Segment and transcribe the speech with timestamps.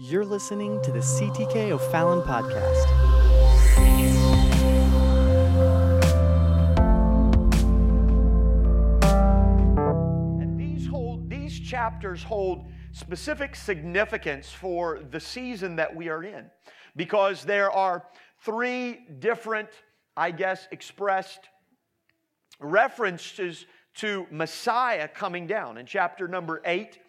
[0.00, 2.86] You're listening to the CTK O'Fallon podcast.
[10.40, 16.48] And these hold these chapters hold specific significance for the season that we are in
[16.94, 18.04] because there are
[18.44, 19.68] three different,
[20.16, 21.40] I guess, expressed
[22.60, 25.76] references to Messiah coming down.
[25.76, 27.00] In chapter number eight,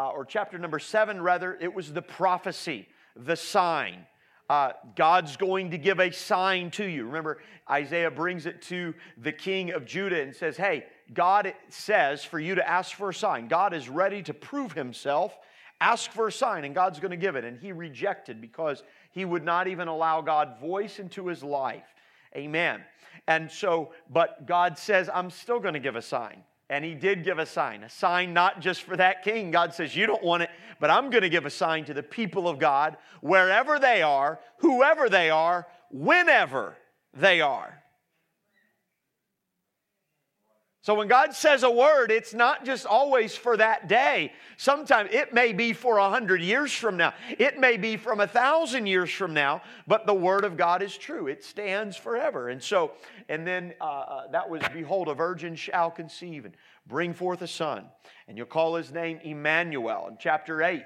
[0.00, 4.06] uh, or chapter number seven, rather, it was the prophecy, the sign.
[4.48, 7.04] Uh, God's going to give a sign to you.
[7.04, 12.40] Remember, Isaiah brings it to the king of Judah and says, Hey, God says for
[12.40, 13.46] you to ask for a sign.
[13.46, 15.36] God is ready to prove himself.
[15.82, 17.44] Ask for a sign, and God's going to give it.
[17.44, 18.82] And he rejected because
[19.12, 21.94] he would not even allow God voice into his life.
[22.34, 22.80] Amen.
[23.26, 26.42] And so, but God says, I'm still going to give a sign.
[26.70, 29.50] And he did give a sign, a sign not just for that king.
[29.50, 32.02] God says, You don't want it, but I'm going to give a sign to the
[32.02, 36.76] people of God, wherever they are, whoever they are, whenever
[37.12, 37.79] they are.
[40.82, 44.32] So when God says a word, it's not just always for that day.
[44.56, 47.12] Sometimes it may be for a hundred years from now.
[47.38, 50.96] It may be from a thousand years from now, but the word of God is
[50.96, 51.26] true.
[51.26, 52.48] It stands forever.
[52.48, 52.92] And so,
[53.28, 56.54] and then uh, uh, that was, behold, a virgin shall conceive and
[56.86, 57.84] bring forth a son,
[58.26, 60.08] and you'll call his name Emmanuel.
[60.08, 60.82] In chapter 8,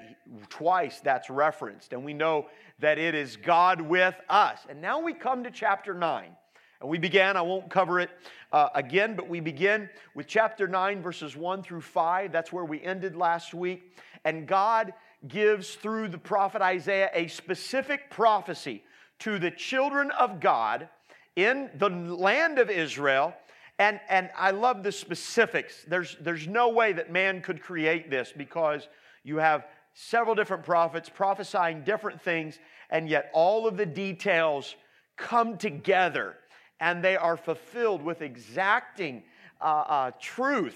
[0.49, 2.47] twice that's referenced, and we know
[2.79, 4.59] that it is God with us.
[4.69, 6.35] And now we come to chapter 9.
[6.81, 8.09] And we began, I won't cover it
[8.51, 12.31] uh, again, but we begin with chapter 9, verses 1 through 5.
[12.31, 13.97] That's where we ended last week.
[14.23, 14.93] And God
[15.27, 18.83] gives through the prophet Isaiah a specific prophecy
[19.19, 20.89] to the children of God
[21.35, 23.33] in the land of Israel.
[23.79, 25.85] And, and I love the specifics.
[25.87, 28.87] There's, there's no way that man could create this because
[29.23, 32.59] you have several different prophets prophesying different things,
[32.89, 34.75] and yet all of the details
[35.17, 36.35] come together
[36.79, 39.23] and they are fulfilled with exacting
[39.61, 40.75] uh, uh, truth.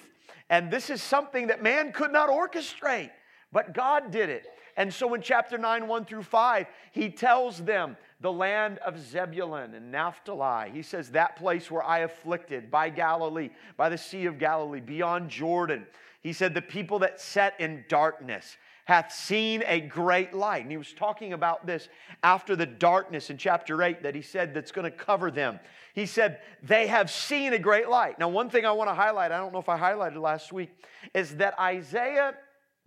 [0.49, 3.11] And this is something that man could not orchestrate,
[3.51, 4.47] but God did it.
[4.77, 9.73] And so in chapter 9, 1 through 5, he tells them the land of Zebulun
[9.73, 10.71] and Naphtali.
[10.71, 15.29] He says, That place where I afflicted by Galilee, by the Sea of Galilee, beyond
[15.29, 15.85] Jordan.
[16.21, 18.57] He said, The people that sat in darkness
[18.89, 20.63] hath seen a great light.
[20.63, 21.89] And he was talking about this
[22.23, 25.59] after the darkness in chapter 8 that he said that's going to cover them.
[25.93, 28.17] He said, They have seen a great light.
[28.17, 30.71] Now, one thing I want to highlight, I don't know if I highlighted last week,
[31.13, 32.33] is that Isaiah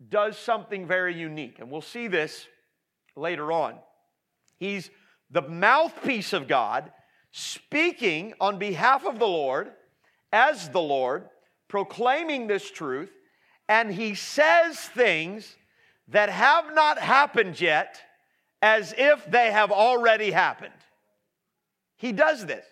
[0.09, 1.61] does something very unique.
[1.61, 2.49] And we'll see this
[3.15, 3.77] later on.
[4.59, 4.91] He's
[5.31, 6.91] the mouthpiece of God
[7.31, 9.71] speaking on behalf of the Lord
[10.33, 11.29] as the Lord,
[11.69, 13.13] proclaiming this truth,
[13.69, 15.55] and he says things
[16.09, 18.01] that have not happened yet
[18.61, 20.73] as if they have already happened.
[21.97, 22.65] He does this.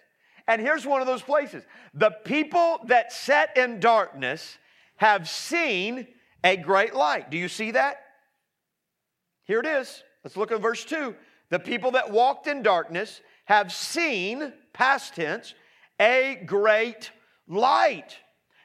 [0.47, 1.65] And here's one of those places
[1.95, 4.59] the people that sat in darkness
[4.97, 6.07] have seen
[6.43, 7.31] a great light.
[7.31, 7.99] Do you see that?
[9.45, 10.03] Here it is.
[10.25, 11.15] Let's look at verse 2.
[11.51, 15.55] The people that walked in darkness have seen, past tense,
[16.01, 17.11] a great
[17.49, 18.17] light.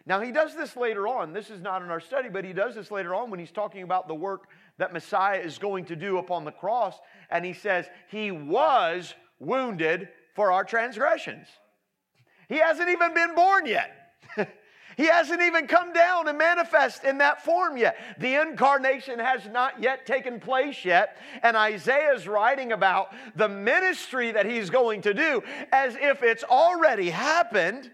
[0.08, 1.34] Now, he does this later on.
[1.34, 3.82] This is not in our study, but he does this later on when he's talking
[3.82, 6.96] about the work that Messiah is going to do upon the cross.
[7.32, 11.48] And he says, He was wounded for our transgressions.
[12.50, 13.92] He hasn't even been born yet.
[14.98, 17.98] he hasn't even come down and manifest in that form yet.
[18.20, 21.18] The incarnation has not yet taken place yet.
[21.42, 25.42] And Isaiah is writing about the ministry that he's going to do
[25.72, 27.90] as if it's already happened.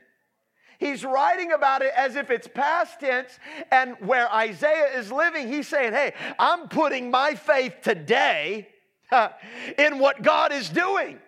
[0.82, 3.38] He's writing about it as if it's past tense,
[3.72, 8.68] and where Isaiah is living, he's saying, Hey, I'm putting my faith today
[9.78, 11.20] in what God is doing.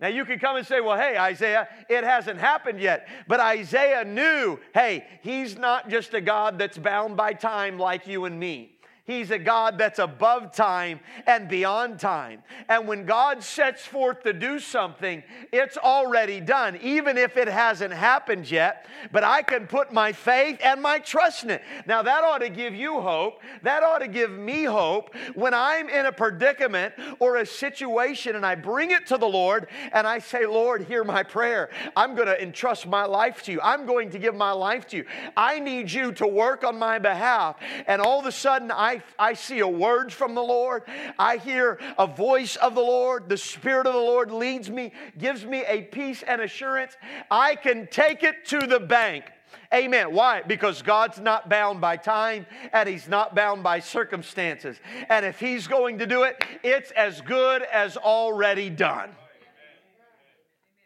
[0.00, 3.06] Now, you could come and say, well, hey, Isaiah, it hasn't happened yet.
[3.28, 8.24] But Isaiah knew, hey, he's not just a God that's bound by time like you
[8.24, 8.79] and me.
[9.04, 12.42] He's a God that's above time and beyond time.
[12.68, 17.92] And when God sets forth to do something, it's already done, even if it hasn't
[17.92, 18.86] happened yet.
[19.10, 21.62] But I can put my faith and my trust in it.
[21.86, 23.40] Now, that ought to give you hope.
[23.62, 28.46] That ought to give me hope when I'm in a predicament or a situation and
[28.46, 31.70] I bring it to the Lord and I say, Lord, hear my prayer.
[31.96, 33.60] I'm going to entrust my life to you.
[33.62, 35.04] I'm going to give my life to you.
[35.36, 37.56] I need you to work on my behalf.
[37.86, 40.82] And all of a sudden, I I, see a word from the Lord.
[41.18, 43.28] I hear a voice of the Lord.
[43.28, 46.96] The Spirit of the Lord leads me, gives me a peace and assurance.
[47.30, 49.24] I can take it to the bank
[49.72, 50.12] Amen.
[50.12, 50.42] Why?
[50.42, 54.76] Because God's not bound by time and He's not bound by circumstances.
[55.08, 59.10] And if He's going to do it, it's as good as already done.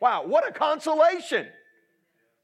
[0.01, 1.47] Wow, what a consolation.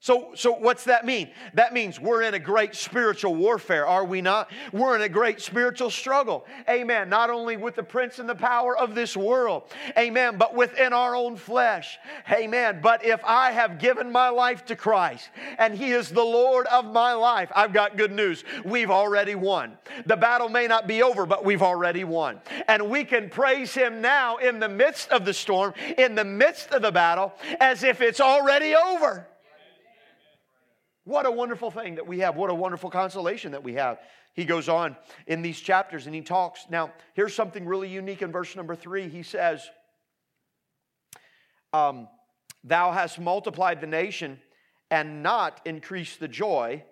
[0.02, 1.30] So, so what's that mean?
[1.52, 4.50] That means we're in a great spiritual warfare, are we not?
[4.72, 6.46] We're in a great spiritual struggle.
[6.70, 7.10] Amen.
[7.10, 9.64] Not only with the prince and the power of this world,
[9.98, 11.98] amen, but within our own flesh.
[12.32, 12.80] Amen.
[12.82, 16.86] But if I have given my life to Christ and He is the Lord of
[16.86, 18.42] my life, I've got good news.
[18.64, 19.76] We've already won.
[20.06, 22.40] The battle may not be over, but we've already won.
[22.68, 26.70] And we can praise Him now in the midst of the storm, in the midst
[26.70, 29.26] of the battle, as if it's already over.
[31.10, 32.36] What a wonderful thing that we have.
[32.36, 33.98] What a wonderful consolation that we have.
[34.32, 34.96] He goes on
[35.26, 36.66] in these chapters and he talks.
[36.70, 39.08] Now, here's something really unique in verse number three.
[39.08, 39.68] He says,
[41.72, 42.06] um,
[42.62, 44.38] Thou hast multiplied the nation
[44.88, 46.84] and not increased the joy.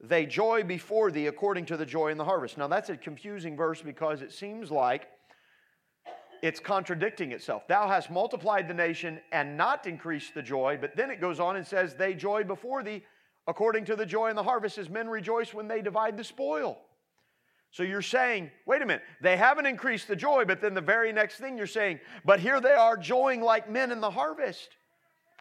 [0.00, 2.56] They joy before thee according to the joy in the harvest.
[2.56, 5.08] Now, that's a confusing verse because it seems like
[6.42, 7.66] it's contradicting itself.
[7.66, 11.56] Thou hast multiplied the nation and not increased the joy, but then it goes on
[11.56, 13.02] and says, They joy before thee
[13.46, 16.78] according to the joy in the harvest, as men rejoice when they divide the spoil.
[17.70, 21.12] So you're saying, wait a minute, they haven't increased the joy, but then the very
[21.12, 24.68] next thing you're saying, but here they are joying like men in the harvest.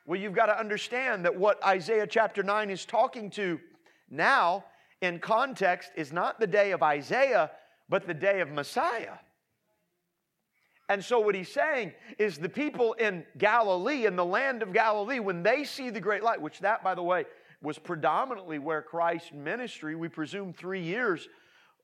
[0.06, 3.60] Well, you've got to understand that what Isaiah chapter 9 is talking to
[4.10, 4.66] now
[5.02, 7.52] in context is not the day of Isaiah,
[7.88, 9.18] but the day of Messiah.
[10.90, 15.20] And so, what he's saying is the people in Galilee, in the land of Galilee,
[15.20, 17.26] when they see the great light, which that, by the way,
[17.64, 21.30] was predominantly where Christ's ministry, we presume three years,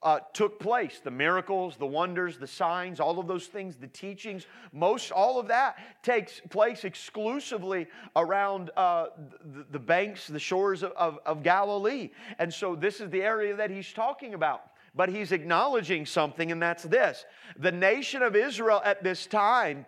[0.01, 1.01] uh, took place.
[1.03, 5.47] The miracles, the wonders, the signs, all of those things, the teachings, most all of
[5.47, 9.07] that takes place exclusively around uh,
[9.53, 12.11] the, the, banks, the shores of, of, of Galilee.
[12.37, 14.63] And so this is the area that he's talking about.
[14.95, 17.23] But he's acknowledging something, and that's this
[17.57, 19.85] the nation of Israel at this time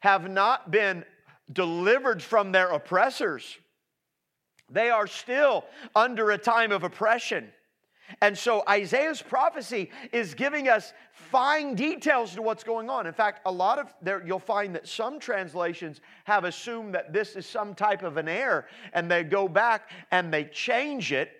[0.00, 1.04] have not been
[1.52, 3.58] delivered from their oppressors.
[4.70, 5.64] They are still
[5.94, 7.52] under a time of oppression.
[8.20, 13.06] And so Isaiah's prophecy is giving us fine details to what's going on.
[13.06, 17.34] In fact, a lot of there you'll find that some translations have assumed that this
[17.34, 21.30] is some type of an error and they go back and they change it.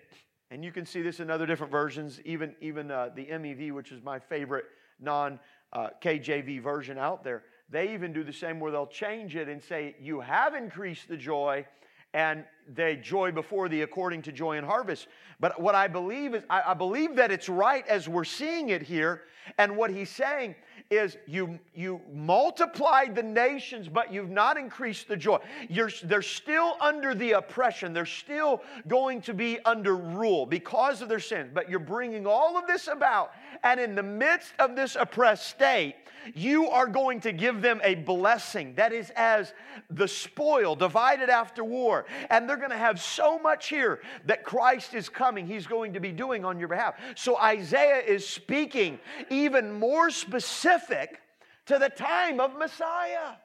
[0.51, 3.91] And you can see this in other different versions, even even uh, the MEV, which
[3.91, 4.65] is my favorite
[4.99, 5.39] non
[5.73, 7.43] uh, KJV version out there.
[7.69, 11.17] They even do the same where they'll change it and say, "You have increased the
[11.17, 11.65] joy."
[12.13, 12.43] And
[12.73, 15.07] they joy before thee according to joy and harvest.
[15.39, 18.81] But what I believe is, I, I, believe that it's right as we're seeing it
[18.81, 19.23] here.
[19.57, 20.55] And what he's saying
[20.89, 25.37] is, you, you multiplied the nations, but you've not increased the joy.
[25.69, 27.93] You're, they're still under the oppression.
[27.93, 31.51] They're still going to be under rule because of their sins.
[31.53, 33.31] But you're bringing all of this about.
[33.63, 35.95] And in the midst of this oppressed state,
[36.35, 39.53] you are going to give them a blessing that is as
[39.89, 42.05] the spoil divided after war.
[42.29, 45.47] And they're going to have so much here that Christ is coming.
[45.47, 46.95] He's going to be doing on your behalf.
[47.15, 48.99] So Isaiah is speaking
[49.29, 51.21] even more specific
[51.67, 53.35] to the time of Messiah.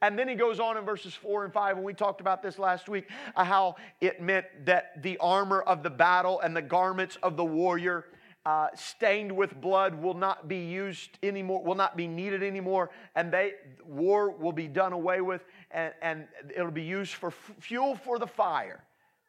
[0.00, 2.58] And then he goes on in verses four and five, and we talked about this
[2.58, 7.16] last week, uh, how it meant that the armor of the battle and the garments
[7.22, 8.06] of the warrior
[8.44, 13.32] uh, stained with blood will not be used anymore, will not be needed anymore, and
[13.32, 13.52] they
[13.84, 18.18] war will be done away with, and, and it'll be used for f- fuel for
[18.18, 18.82] the fire.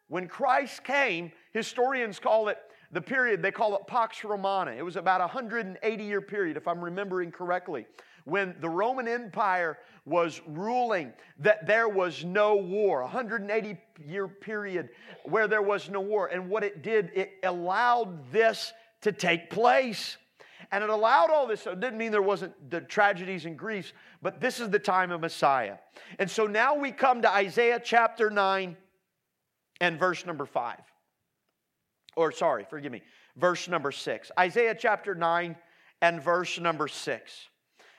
[0.07, 2.57] When Christ came, historians call it
[2.91, 4.71] the period, they call it Pax Romana.
[4.71, 7.85] It was about a 180 year period, if I'm remembering correctly,
[8.25, 14.89] when the Roman Empire was ruling that there was no war, a 180 year period
[15.23, 16.27] where there was no war.
[16.27, 18.73] And what it did, it allowed this
[19.03, 20.17] to take place.
[20.71, 21.61] And it allowed all this.
[21.61, 25.11] So it didn't mean there wasn't the tragedies and griefs, but this is the time
[25.11, 25.75] of Messiah.
[26.19, 28.75] And so now we come to Isaiah chapter 9
[29.81, 30.77] and verse number 5.
[32.15, 33.01] Or, sorry, forgive me,
[33.37, 34.31] verse number 6.
[34.39, 35.55] Isaiah chapter 9
[36.01, 37.47] and verse number 6.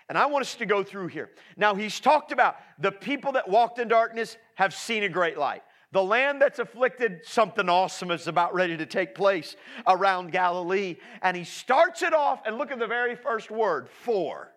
[0.09, 1.31] And I want us to go through here.
[1.57, 5.63] Now, he's talked about the people that walked in darkness have seen a great light.
[5.95, 9.55] The land that's afflicted, something awesome is about ready to take place
[9.87, 10.97] around Galilee.
[11.23, 14.51] And he starts it off, and look at the very first word for.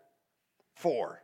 [0.73, 1.21] For.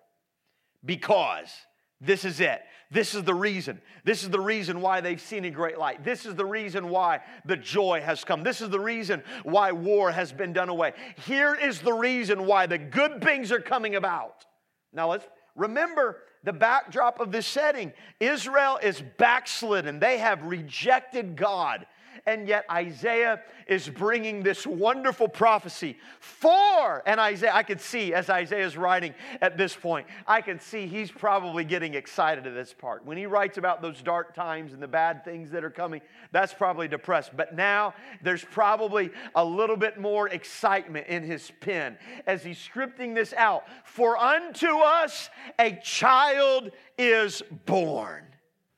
[0.86, 1.52] Because.
[2.00, 2.62] This is it.
[2.92, 3.82] This is the reason.
[4.04, 6.04] This is the reason why they've seen a great light.
[6.04, 8.44] This is the reason why the joy has come.
[8.44, 10.94] This is the reason why war has been done away.
[11.26, 14.46] Here is the reason why the good things are coming about.
[14.94, 17.94] Now let's remember the backdrop of this setting.
[18.20, 21.86] Israel is backslidden, they have rejected God.
[22.26, 28.30] And yet Isaiah is bringing this wonderful prophecy for, and Isaiah, I could see as
[28.30, 32.74] Isaiah is writing at this point, I can see he's probably getting excited at this
[32.74, 33.06] part.
[33.06, 36.02] When he writes about those dark times and the bad things that are coming,
[36.32, 37.36] that's probably depressed.
[37.36, 43.16] But now there's probably a little bit more excitement in his pen as he's scripting
[43.16, 43.64] this out.
[43.86, 45.30] For unto us
[45.60, 48.24] a child is born.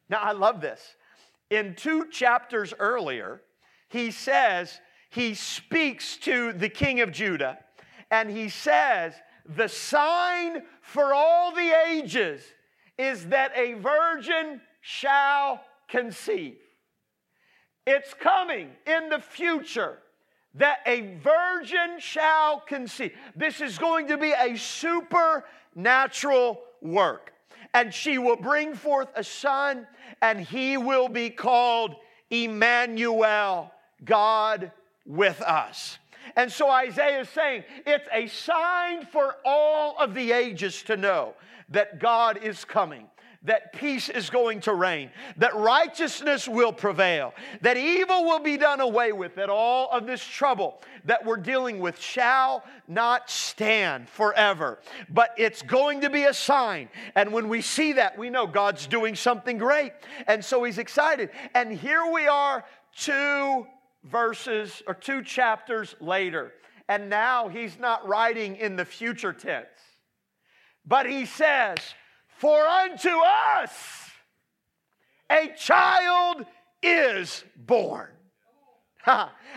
[0.10, 0.96] Now, I love this.
[1.56, 3.42] In two chapters earlier,
[3.88, 7.60] he says, he speaks to the king of Judah,
[8.12, 9.14] and he says,
[9.46, 12.44] The sign for all the ages
[12.98, 16.58] is that a virgin shall conceive.
[17.88, 20.00] It's coming in the future
[20.56, 23.14] that a virgin shall conceive.
[23.34, 27.32] This is going to be a supernatural work
[27.75, 29.86] and she will bring forth a son,
[30.22, 31.98] and he will be called
[32.29, 33.70] Emmanuel,
[34.05, 34.72] God
[35.05, 36.00] with us.
[36.38, 41.34] And so Isaiah is saying it's a sign for all of the ages to know
[41.67, 43.08] that God is coming
[43.46, 48.82] that peace is going to reign, that righteousness will prevail, that evil will be done
[48.82, 54.80] away with, that all of this trouble that we're dealing with shall not stand forever.
[55.10, 56.90] But it's going to be a sign.
[57.16, 59.94] And when we see that, we know God's doing something great.
[60.28, 61.30] And so he's excited.
[61.54, 63.68] And here we are, two
[64.04, 66.54] verses or two chapters later.
[66.88, 69.68] And now he's not writing in the future tense,
[70.86, 71.80] but he says,
[72.38, 74.06] for unto us
[75.30, 76.46] a child
[76.82, 78.10] is born.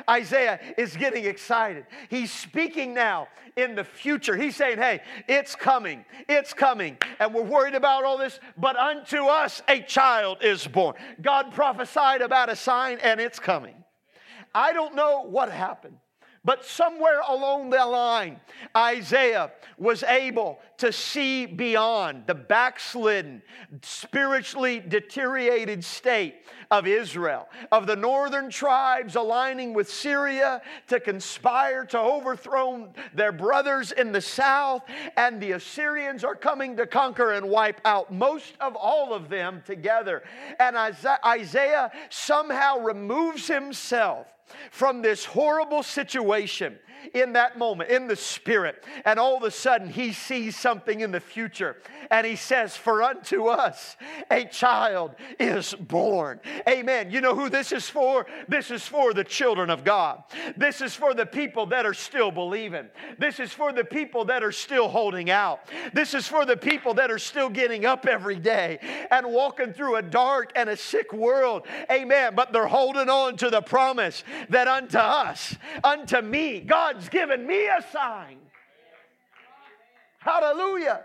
[0.08, 1.87] Isaiah is getting excited.
[2.11, 4.37] He's speaking now in the future.
[4.37, 6.99] He's saying, Hey, it's coming, it's coming.
[7.18, 10.94] And we're worried about all this, but unto us a child is born.
[11.20, 13.75] God prophesied about a sign, and it's coming.
[14.54, 15.97] I don't know what happened.
[16.44, 18.40] But somewhere along the line,
[18.75, 23.42] Isaiah was able to see beyond the backslidden,
[23.82, 26.37] spiritually deteriorated state
[26.70, 33.92] of Israel, of the northern tribes aligning with Syria to conspire to overthrow their brothers
[33.92, 34.82] in the south,
[35.16, 39.62] and the Assyrians are coming to conquer and wipe out most of all of them
[39.66, 40.23] together.
[40.61, 44.26] And Isaiah somehow removes himself
[44.70, 46.78] from this horrible situation
[47.14, 48.85] in that moment, in the spirit.
[49.04, 51.78] And all of a sudden, he sees something in the future.
[52.10, 53.96] And he says, For unto us
[54.30, 56.40] a child is born.
[56.68, 57.10] Amen.
[57.10, 58.26] You know who this is for?
[58.48, 60.25] This is for the children of God.
[60.58, 62.87] This is for the people that are still believing.
[63.18, 65.60] This is for the people that are still holding out.
[65.94, 68.78] This is for the people that are still getting up every day
[69.10, 71.66] and walking through a dark and a sick world.
[71.90, 72.34] Amen.
[72.34, 77.68] But they're holding on to the promise that unto us, unto me, God's given me
[77.68, 78.37] a sign.
[80.28, 81.04] Hallelujah.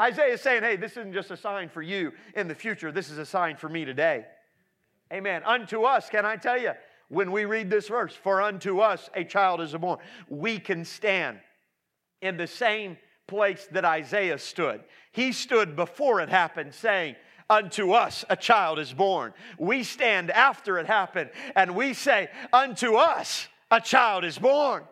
[0.00, 3.10] Isaiah is saying, hey, this isn't just a sign for you in the future, this
[3.10, 4.24] is a sign for me today.
[5.12, 5.42] Amen.
[5.44, 6.72] Unto us, can I tell you,
[7.08, 9.98] when we read this verse, for unto us a child is born,
[10.28, 11.38] we can stand
[12.22, 12.96] in the same
[13.26, 14.80] place that Isaiah stood.
[15.12, 17.16] He stood before it happened, saying,
[17.48, 19.34] Unto us a child is born.
[19.58, 24.82] We stand after it happened and we say, Unto us a child is born.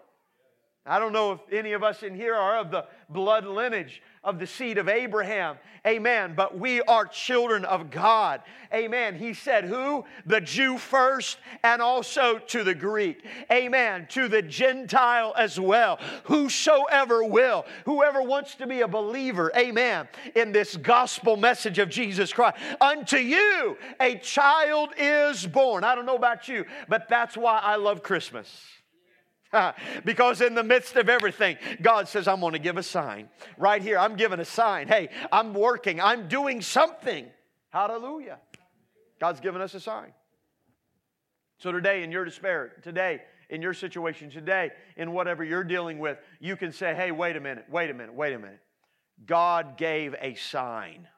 [0.86, 4.38] I don't know if any of us in here are of the blood lineage of
[4.38, 5.56] the seed of Abraham.
[5.86, 6.34] Amen.
[6.36, 8.42] But we are children of God.
[8.72, 9.14] Amen.
[9.14, 10.04] He said, Who?
[10.26, 13.24] The Jew first and also to the Greek.
[13.50, 14.06] Amen.
[14.10, 15.98] To the Gentile as well.
[16.24, 19.50] Whosoever will, whoever wants to be a believer.
[19.56, 20.06] Amen.
[20.34, 22.58] In this gospel message of Jesus Christ.
[22.78, 25.82] Unto you a child is born.
[25.82, 28.50] I don't know about you, but that's why I love Christmas.
[30.04, 33.28] because in the midst of everything, God says, I'm going to give a sign.
[33.56, 34.88] Right here, I'm giving a sign.
[34.88, 37.26] Hey, I'm working, I'm doing something.
[37.70, 38.38] Hallelujah.
[39.20, 40.12] God's given us a sign.
[41.58, 46.18] So today, in your despair, today, in your situation, today, in whatever you're dealing with,
[46.40, 48.60] you can say, hey, wait a minute, wait a minute, wait a minute.
[49.24, 51.08] God gave a sign.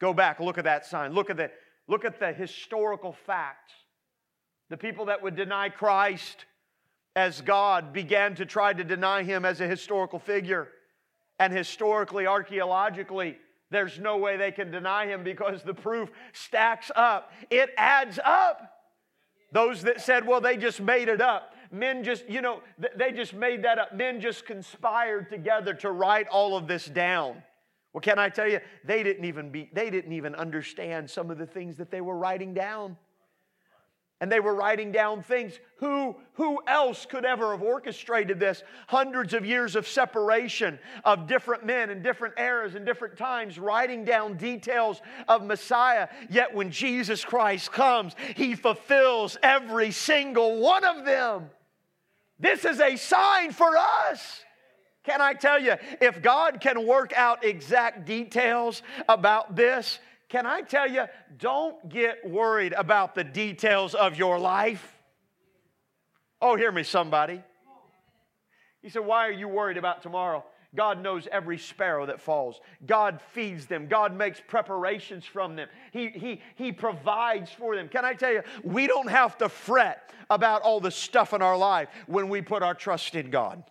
[0.00, 1.12] Go back, look at that sign.
[1.12, 1.50] Look at the,
[1.86, 3.72] look at the historical facts.
[4.70, 6.44] The people that would deny Christ,
[7.18, 10.68] as God began to try to deny him as a historical figure.
[11.40, 13.38] And historically, archaeologically,
[13.72, 17.32] there's no way they can deny him because the proof stacks up.
[17.50, 18.70] It adds up.
[19.50, 21.56] Those that said, well, they just made it up.
[21.72, 22.60] Men just, you know,
[22.96, 23.92] they just made that up.
[23.92, 27.42] Men just conspired together to write all of this down.
[27.92, 31.38] Well, can I tell you, they didn't even be, they didn't even understand some of
[31.38, 32.96] the things that they were writing down.
[34.20, 35.58] And they were writing down things.
[35.76, 38.64] Who, who else could ever have orchestrated this?
[38.88, 44.04] Hundreds of years of separation of different men in different eras and different times, writing
[44.04, 46.08] down details of Messiah.
[46.30, 51.50] Yet when Jesus Christ comes, he fulfills every single one of them.
[52.40, 54.42] This is a sign for us.
[55.04, 60.60] Can I tell you, if God can work out exact details about this, can I
[60.60, 61.06] tell you,
[61.38, 64.96] don't get worried about the details of your life.
[66.40, 67.42] Oh, hear me, somebody.
[68.82, 70.44] He said, Why are you worried about tomorrow?
[70.74, 72.60] God knows every sparrow that falls.
[72.86, 73.86] God feeds them.
[73.88, 75.68] God makes preparations from them.
[75.92, 77.88] He, he, he provides for them.
[77.88, 81.56] Can I tell you, we don't have to fret about all the stuff in our
[81.56, 83.64] life when we put our trust in God.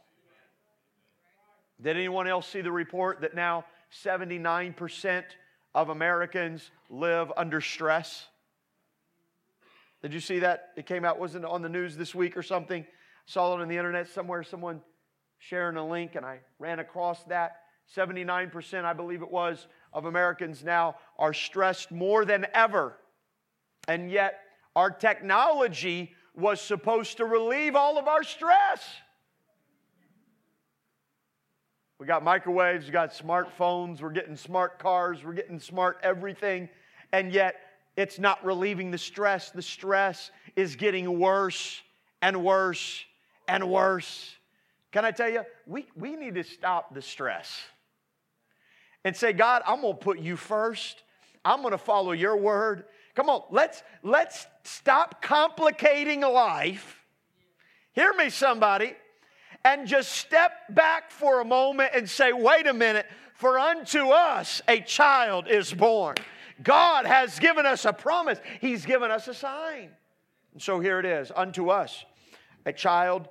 [1.79, 3.65] Did anyone else see the report that now
[4.03, 5.23] 79%
[5.77, 8.25] of Americans live under stress.
[10.01, 10.69] Did you see that?
[10.75, 12.84] It came out, wasn't on the news this week or something?
[13.27, 14.81] Saw it on the internet somewhere, someone
[15.38, 17.57] sharing a link, and I ran across that.
[17.96, 22.98] 79%, I believe it was, of Americans now are stressed more than ever.
[23.88, 24.39] And yet,
[24.75, 28.84] our technology was supposed to relieve all of our stress.
[32.00, 36.70] We got microwaves, we got smartphones, we're getting smart cars, we're getting smart everything,
[37.12, 37.56] and yet
[37.96, 39.50] it's not relieving the stress.
[39.50, 41.82] The stress is getting worse
[42.22, 43.04] and worse
[43.48, 44.36] and worse.
[44.92, 47.60] Can I tell you, we, we need to stop the stress
[49.04, 51.01] and say, God, I'm gonna put you first.
[51.44, 52.84] I'm gonna follow your word.
[53.16, 57.04] Come on, let's let's stop complicating life.
[57.94, 58.94] Hear me, somebody
[59.63, 64.61] and just step back for a moment and say, wait a minute, for unto us
[64.67, 66.15] a child is born.
[66.63, 69.89] God has given us a promise, He's given us a sign.
[70.53, 72.03] And so here it is unto us
[72.65, 73.29] a child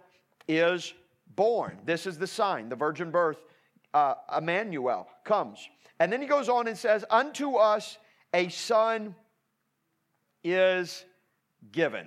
[0.48, 0.94] is
[1.34, 1.78] born.
[1.84, 3.38] This is the sign, the virgin birth,
[3.92, 5.68] uh, Emmanuel comes.
[5.98, 7.98] And then he goes on and says, Unto us
[8.32, 9.14] a son
[10.44, 11.04] is
[11.72, 12.06] given.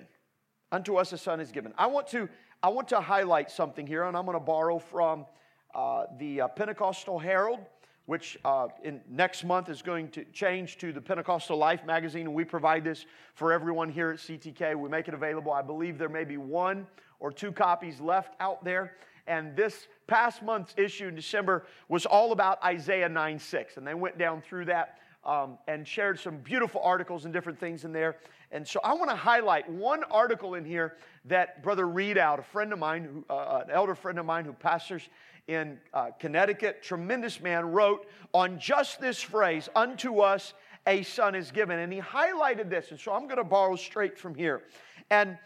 [0.71, 1.73] Unto us a son is given.
[1.77, 2.29] I want to
[2.61, 5.25] I want to highlight something here, and I'm going to borrow from
[5.73, 7.59] uh, the uh, Pentecostal Herald,
[8.05, 12.35] which uh, in next month is going to change to the Pentecostal Life magazine, and
[12.35, 14.75] we provide this for everyone here at CTK.
[14.75, 15.53] We make it available.
[15.53, 16.85] I believe there may be one
[17.21, 18.95] or two copies left out there.
[19.25, 23.77] And this past month's issue in December was all about Isaiah 9 6.
[23.77, 24.97] And they went down through that
[25.29, 28.17] um, and shared some beautiful articles and different things in there.
[28.51, 32.73] And so I want to highlight one article in here that Brother Readout, a friend
[32.73, 35.07] of mine, who, uh, an elder friend of mine who pastors
[35.47, 40.55] in uh, Connecticut, tremendous man, wrote on just this phrase, unto us
[40.87, 41.77] a son is given.
[41.77, 42.89] And he highlighted this.
[42.89, 44.63] And so I'm going to borrow straight from here.
[45.11, 45.37] And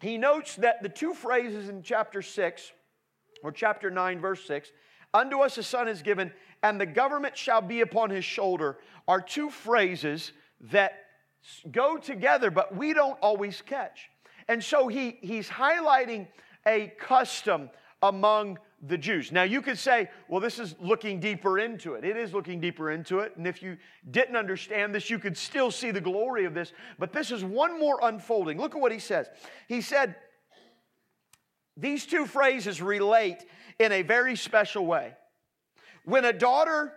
[0.00, 2.72] he notes that the two phrases in chapter 6,
[3.42, 4.72] or chapter 9, verse 6,
[5.12, 6.32] unto us a son is given,
[6.66, 10.32] and the government shall be upon his shoulder, are two phrases
[10.72, 11.04] that
[11.70, 14.10] go together, but we don't always catch.
[14.48, 16.26] And so he, he's highlighting
[16.66, 17.70] a custom
[18.02, 19.30] among the Jews.
[19.30, 22.04] Now, you could say, well, this is looking deeper into it.
[22.04, 23.36] It is looking deeper into it.
[23.36, 23.76] And if you
[24.10, 26.72] didn't understand this, you could still see the glory of this.
[26.98, 28.58] But this is one more unfolding.
[28.58, 29.28] Look at what he says.
[29.68, 30.16] He said,
[31.76, 33.44] these two phrases relate
[33.78, 35.14] in a very special way.
[36.06, 36.92] When a daughter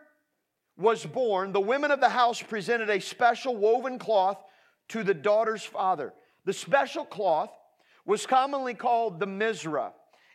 [0.77, 4.37] was born, the women of the house presented a special woven cloth
[4.89, 6.13] to the daughter's father.
[6.45, 7.49] The special cloth
[8.05, 9.93] was commonly called the Mizrah.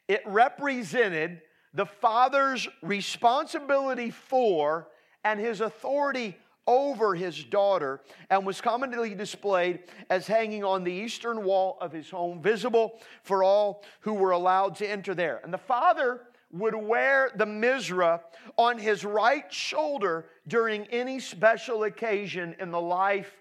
[0.08, 1.40] It represented
[1.72, 4.88] the father's responsibility for
[5.22, 11.44] and his authority over his daughter and was commonly displayed as hanging on the eastern
[11.44, 15.40] wall of his home, visible for all who were allowed to enter there.
[15.44, 16.22] And the father
[16.54, 18.20] would wear the Mizrah
[18.56, 23.32] on his right shoulder during any special occasion in the life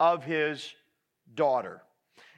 [0.00, 0.74] of his
[1.34, 1.82] daughter.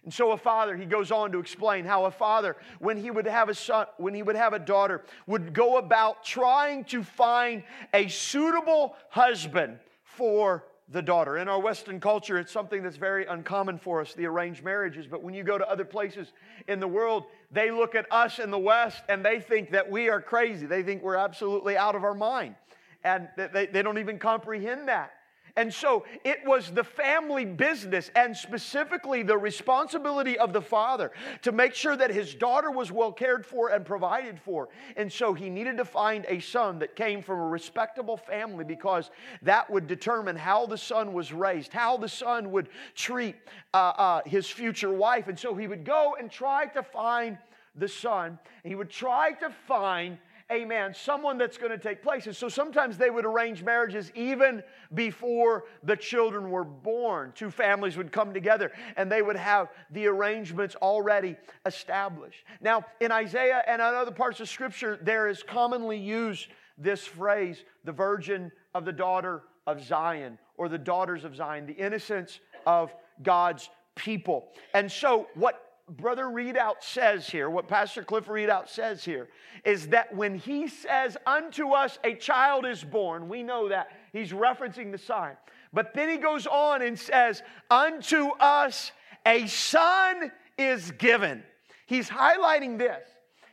[0.03, 3.27] And so a father, he goes on to explain how a father, when he would
[3.27, 7.63] have a son, when he would have a daughter, would go about trying to find
[7.95, 11.39] a suitable husband for the daughter.
[11.39, 15.07] In our Western culture, it's something that's very uncommon for us, the arranged marriages.
[15.07, 16.33] But when you go to other places
[16.69, 20.09] in the world, they look at us in the West and they think that we
[20.09, 20.67] are crazy.
[20.67, 22.55] They think we're absolutely out of our mind.
[23.03, 25.13] And they, they don't even comprehend that.
[25.57, 31.13] And so it was the family business and specifically the responsibility of the father
[31.43, 34.69] to make sure that his daughter was well cared for and provided for.
[34.97, 39.11] And so he needed to find a son that came from a respectable family because
[39.43, 43.37] that would determine how the son was raised, how the son would treat
[43.73, 45.29] uh, uh, his future wife.
[45.29, 47.39] And so he would go and try to find
[47.77, 48.41] the son.
[48.65, 50.19] He would try to find
[50.53, 52.27] amen, someone that's going to take place.
[52.27, 57.33] And so sometimes they would arrange marriages even before the children were born.
[57.35, 62.45] Two families would come together and they would have the arrangements already established.
[62.61, 67.65] Now, in Isaiah and in other parts of Scripture, there is commonly used this phrase,
[67.85, 72.95] the virgin of the daughter of Zion, or the daughters of Zion, the innocence of
[73.23, 74.49] God's people.
[74.75, 79.29] And so, what Brother Readout says here, what Pastor Cliff Readout says here,
[79.65, 83.89] is that when he says, Unto us a child is born, we know that.
[84.13, 85.37] He's referencing the sign.
[85.75, 88.93] But then he goes on and says, Unto us
[89.27, 91.43] a son is given.
[91.87, 93.07] He's highlighting this.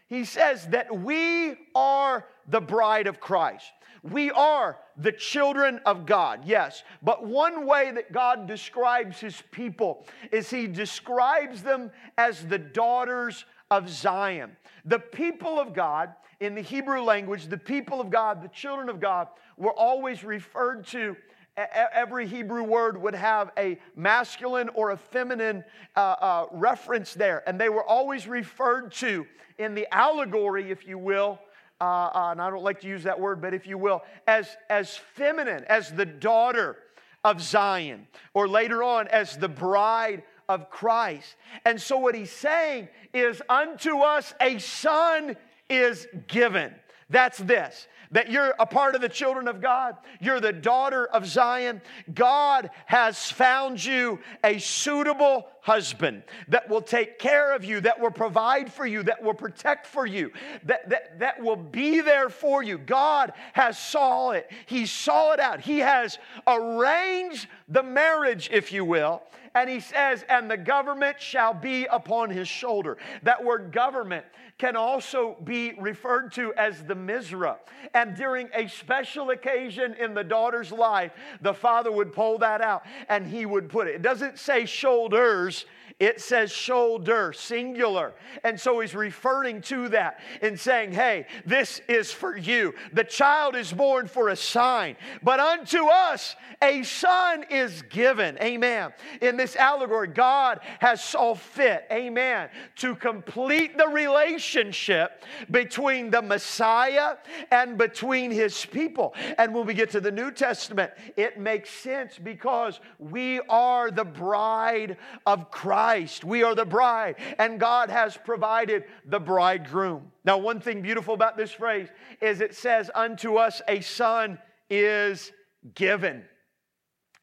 [0.07, 3.71] He says that we are the bride of Christ.
[4.03, 6.83] We are the children of God, yes.
[7.03, 13.45] But one way that God describes his people is he describes them as the daughters
[13.69, 14.57] of Zion.
[14.85, 18.99] The people of God, in the Hebrew language, the people of God, the children of
[18.99, 21.15] God, were always referred to
[21.55, 25.63] every Hebrew word would have a masculine or a feminine
[25.95, 27.47] uh, uh, reference there.
[27.47, 31.39] And they were always referred to in the allegory, if you will,
[31.81, 34.47] uh, uh, and I don't like to use that word, but if you will, as,
[34.69, 36.77] as feminine, as the daughter
[37.23, 41.35] of Zion, or later on as the bride of Christ.
[41.65, 45.35] And so what he's saying is, unto us a son
[45.69, 46.73] is given.
[47.11, 49.95] That's this that you're a part of the children of God.
[50.19, 51.81] You're the daughter of Zion.
[52.13, 58.11] God has found you a suitable husband that will take care of you, that will
[58.11, 60.31] provide for you, that will protect for you,
[60.63, 62.77] that, that, that will be there for you.
[62.77, 64.51] God has saw it.
[64.65, 65.61] He saw it out.
[65.61, 69.23] He has arranged the marriage, if you will.
[69.53, 72.97] And he says, and the government shall be upon his shoulder.
[73.23, 74.25] That word government
[74.61, 77.57] can also be referred to as the Mizrah.
[77.95, 82.83] And during a special occasion in the daughter's life, the father would pull that out
[83.09, 83.95] and he would put it.
[83.95, 85.65] It doesn't say shoulders,
[86.01, 88.13] it says shoulder, singular.
[88.43, 92.73] And so he's referring to that and saying, hey, this is for you.
[92.91, 98.35] The child is born for a sign, but unto us a son is given.
[98.41, 98.93] Amen.
[99.21, 107.17] In this allegory, God has saw fit, amen, to complete the relationship between the Messiah
[107.51, 109.13] and between his people.
[109.37, 114.05] And when we get to the New Testament, it makes sense because we are the
[114.05, 115.90] bride of Christ.
[115.91, 116.23] Christ.
[116.23, 120.13] We are the bride, and God has provided the bridegroom.
[120.23, 121.89] Now, one thing beautiful about this phrase
[122.21, 125.33] is it says, Unto us a son is
[125.75, 126.23] given.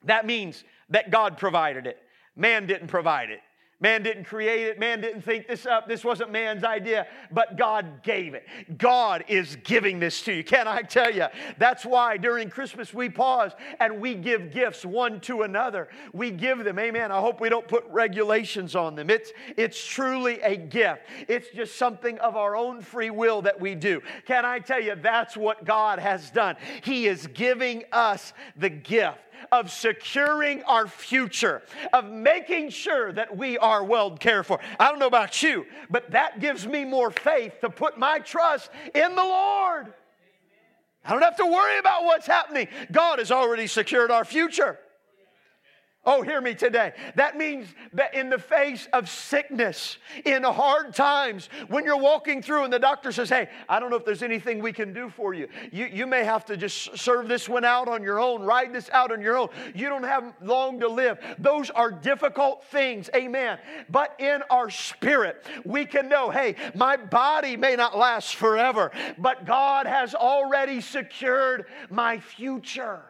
[0.05, 1.97] That means that God provided it,
[2.37, 3.41] man didn't provide it.
[3.81, 4.79] Man didn't create it.
[4.81, 5.87] Man didn't think this up.
[5.87, 8.45] This wasn't man's idea, but God gave it.
[8.77, 10.43] God is giving this to you.
[10.43, 11.27] Can I tell you?
[11.59, 15.89] That's why during Christmas we pause and we give gifts one to another.
[16.13, 16.77] We give them.
[16.81, 17.13] Amen.
[17.13, 19.11] I hope we don't put regulations on them.
[19.11, 23.77] It's, it's truly a gift, it's just something of our own free will that we
[23.77, 24.03] do.
[24.27, 24.97] Can I tell you?
[24.97, 26.57] That's what God has done.
[26.83, 29.19] He is giving us the gift
[29.53, 34.59] of securing our future, of making sure that we are well cared for.
[34.79, 38.71] I don't know about you, but that gives me more faith to put my trust
[38.95, 39.93] in the Lord.
[41.05, 42.69] I don't have to worry about what's happening.
[42.93, 44.79] God has already secured our future.
[46.11, 46.95] Oh, hear me today.
[47.17, 52.65] That means that in the face of sickness, in hard times, when you're walking through
[52.65, 55.35] and the doctor says, Hey, I don't know if there's anything we can do for
[55.35, 55.49] you.
[55.71, 58.89] You, you may have to just serve this one out on your own, ride this
[58.89, 59.51] out on your own.
[59.75, 61.19] You don't have long to live.
[61.39, 63.11] Those are difficult things.
[63.15, 63.59] Amen.
[63.91, 69.45] But in our spirit, we can know, Hey, my body may not last forever, but
[69.45, 73.03] God has already secured my future.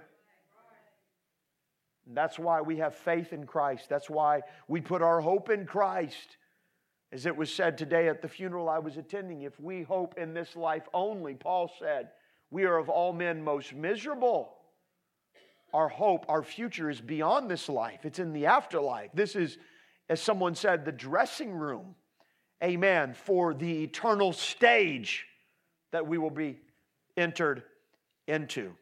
[2.14, 3.88] That's why we have faith in Christ.
[3.88, 6.37] That's why we put our hope in Christ.
[7.12, 10.35] As it was said today at the funeral I was attending, if we hope in
[10.35, 12.11] this life only, Paul said,
[12.51, 14.55] we are of all men most miserable.
[15.73, 19.11] Our hope, our future is beyond this life, it's in the afterlife.
[19.12, 19.59] This is,
[20.09, 21.94] as someone said, the dressing room,
[22.62, 25.27] amen, for the eternal stage
[25.92, 26.59] that we will be
[27.16, 27.62] entered
[28.27, 28.73] into.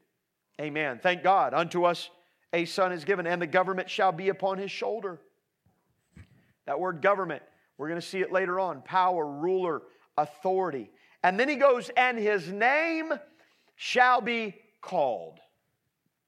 [0.61, 1.01] Amen.
[1.03, 1.55] Thank God.
[1.55, 2.11] Unto us
[2.57, 5.21] a son is given, and the government shall be upon his shoulder.
[6.65, 7.43] That word government,
[7.77, 9.83] we're going to see it later on power, ruler,
[10.17, 10.91] authority.
[11.23, 13.13] And then he goes, and his name
[13.75, 15.39] shall be called.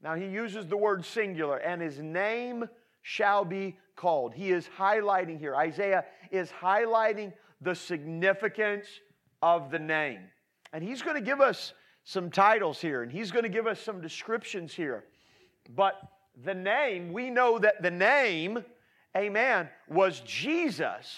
[0.03, 2.69] Now he uses the word singular, and his name
[3.01, 4.35] shall be called.
[4.35, 5.57] He is highlighting here.
[5.57, 8.87] Isaiah is highlighting the significance
[9.41, 10.21] of the name.
[10.75, 11.73] And he's going to give us
[12.05, 15.05] some titles here, and he's going to give us some descriptions here.
[15.75, 15.95] But
[16.44, 18.64] the name, we know that the name,
[19.16, 21.16] amen, was Jesus.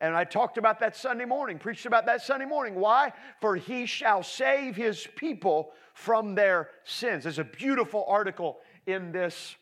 [0.00, 2.74] And I talked about that Sunday morning, preached about that Sunday morning.
[2.74, 3.12] Why?
[3.40, 7.24] For he shall save his people from their sins.
[7.24, 9.56] There's a beautiful article in this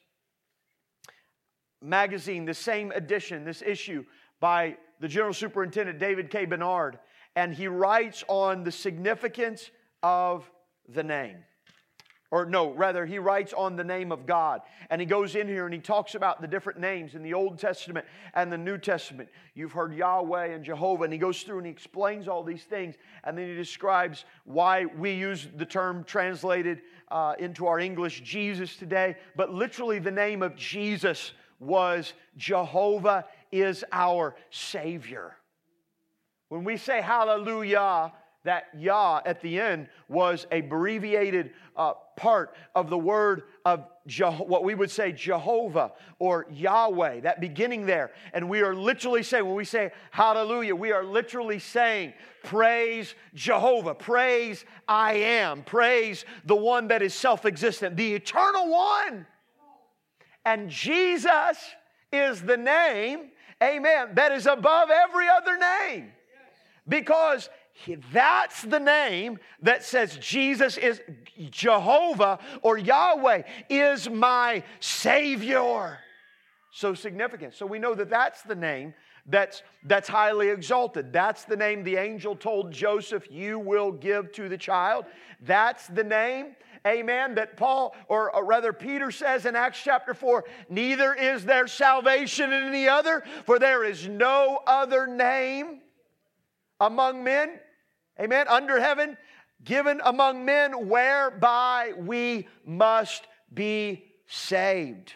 [1.80, 4.04] magazine, the same edition, this issue
[4.40, 6.44] by the General Superintendent David K.
[6.44, 6.98] Bernard.
[7.36, 9.70] And he writes on the significance
[10.02, 10.50] of
[10.88, 11.36] the name
[12.34, 14.62] or no, rather, he writes on the name of God.
[14.90, 17.60] And he goes in here and he talks about the different names in the Old
[17.60, 19.28] Testament and the New Testament.
[19.54, 22.96] You've heard Yahweh and Jehovah, and he goes through and he explains all these things.
[23.22, 28.74] And then he describes why we use the term translated uh, into our English Jesus
[28.74, 29.14] today.
[29.36, 35.36] But literally, the name of Jesus was Jehovah is our Savior.
[36.48, 38.12] When we say hallelujah,
[38.44, 43.84] that Yah at the end was a abbreviated uh, part of the word of
[44.38, 48.12] what we would say Jehovah or Yahweh, that beginning there.
[48.32, 53.94] And we are literally saying, when we say hallelujah, we are literally saying, praise Jehovah,
[53.94, 59.26] praise I am, praise the one that is self existent, the eternal one.
[60.44, 61.58] And Jesus
[62.12, 63.30] is the name,
[63.62, 66.12] amen, that is above every other name.
[66.86, 67.48] Because
[68.12, 71.00] that's the name that says Jesus is
[71.50, 75.98] Jehovah or Yahweh is my Savior.
[76.72, 77.54] So significant.
[77.54, 78.94] So we know that that's the name
[79.26, 81.12] that's, that's highly exalted.
[81.12, 85.06] That's the name the angel told Joseph, You will give to the child.
[85.40, 86.56] That's the name,
[86.86, 92.52] amen, that Paul, or, rather Peter says in Acts chapter 4 Neither is there salvation
[92.52, 95.80] in any other, for there is no other name
[96.80, 97.60] among men
[98.20, 99.16] amen, under heaven,
[99.62, 105.12] given among men whereby we must be saved.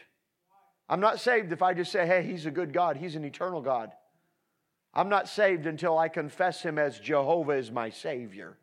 [0.88, 3.60] I'm not saved if I just say, hey, he's a good God, he's an eternal
[3.60, 3.92] God.
[4.94, 8.56] I'm not saved until I confess him as Jehovah is my Savior.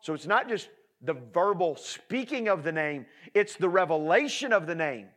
[0.00, 0.68] So it's not just
[1.02, 5.08] the verbal speaking of the name, it's the revelation of the name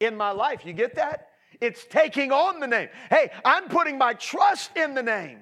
[0.00, 0.66] in my life.
[0.66, 1.28] You get that?
[1.60, 2.88] It's taking on the name.
[3.08, 5.38] Hey, I'm putting my trust in the name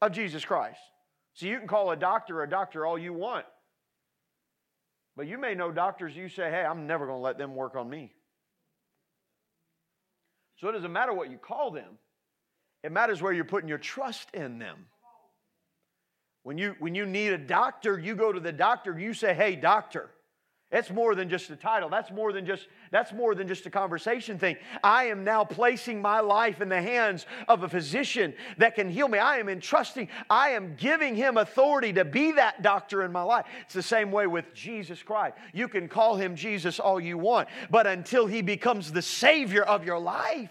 [0.00, 0.80] of Jesus Christ.
[1.34, 3.46] So you can call a doctor a doctor all you want.
[5.16, 7.76] But you may know doctors you say, hey, I'm never going to let them work
[7.76, 8.12] on me.
[10.56, 11.98] So it doesn't matter what you call them,
[12.82, 14.86] it matters where you're putting your trust in them.
[16.44, 19.54] When you, when you need a doctor, you go to the doctor, you say, hey,
[19.54, 20.10] doctor.
[20.72, 21.90] It's more than just a title.
[21.90, 24.56] That's more than just that's more than just a conversation thing.
[24.82, 29.06] I am now placing my life in the hands of a physician that can heal
[29.06, 29.18] me.
[29.18, 33.44] I am entrusting, I am giving him authority to be that doctor in my life.
[33.60, 35.36] It's the same way with Jesus Christ.
[35.52, 39.84] You can call him Jesus all you want, but until he becomes the savior of
[39.84, 40.50] your life,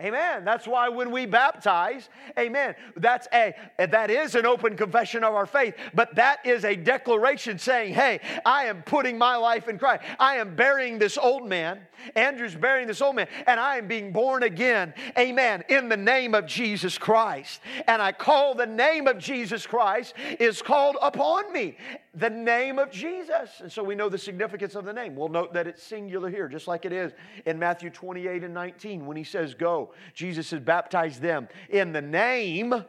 [0.00, 0.44] Amen.
[0.44, 2.08] That's why when we baptize,
[2.38, 6.76] amen, that's a that is an open confession of our faith, but that is a
[6.76, 10.04] declaration saying, "Hey, I am putting my life in Christ.
[10.20, 11.80] I am burying this old man.
[12.14, 15.64] Andrew's burying this old man, and I am being born again." Amen.
[15.68, 17.60] In the name of Jesus Christ.
[17.88, 21.76] And I call the name of Jesus Christ is called upon me
[22.18, 23.60] the name of Jesus.
[23.60, 25.14] And so we know the significance of the name.
[25.14, 27.12] We'll note that it's singular here, just like it is
[27.46, 29.92] in Matthew 28 and 19 when he says, Go.
[30.14, 32.84] Jesus has baptized them in the name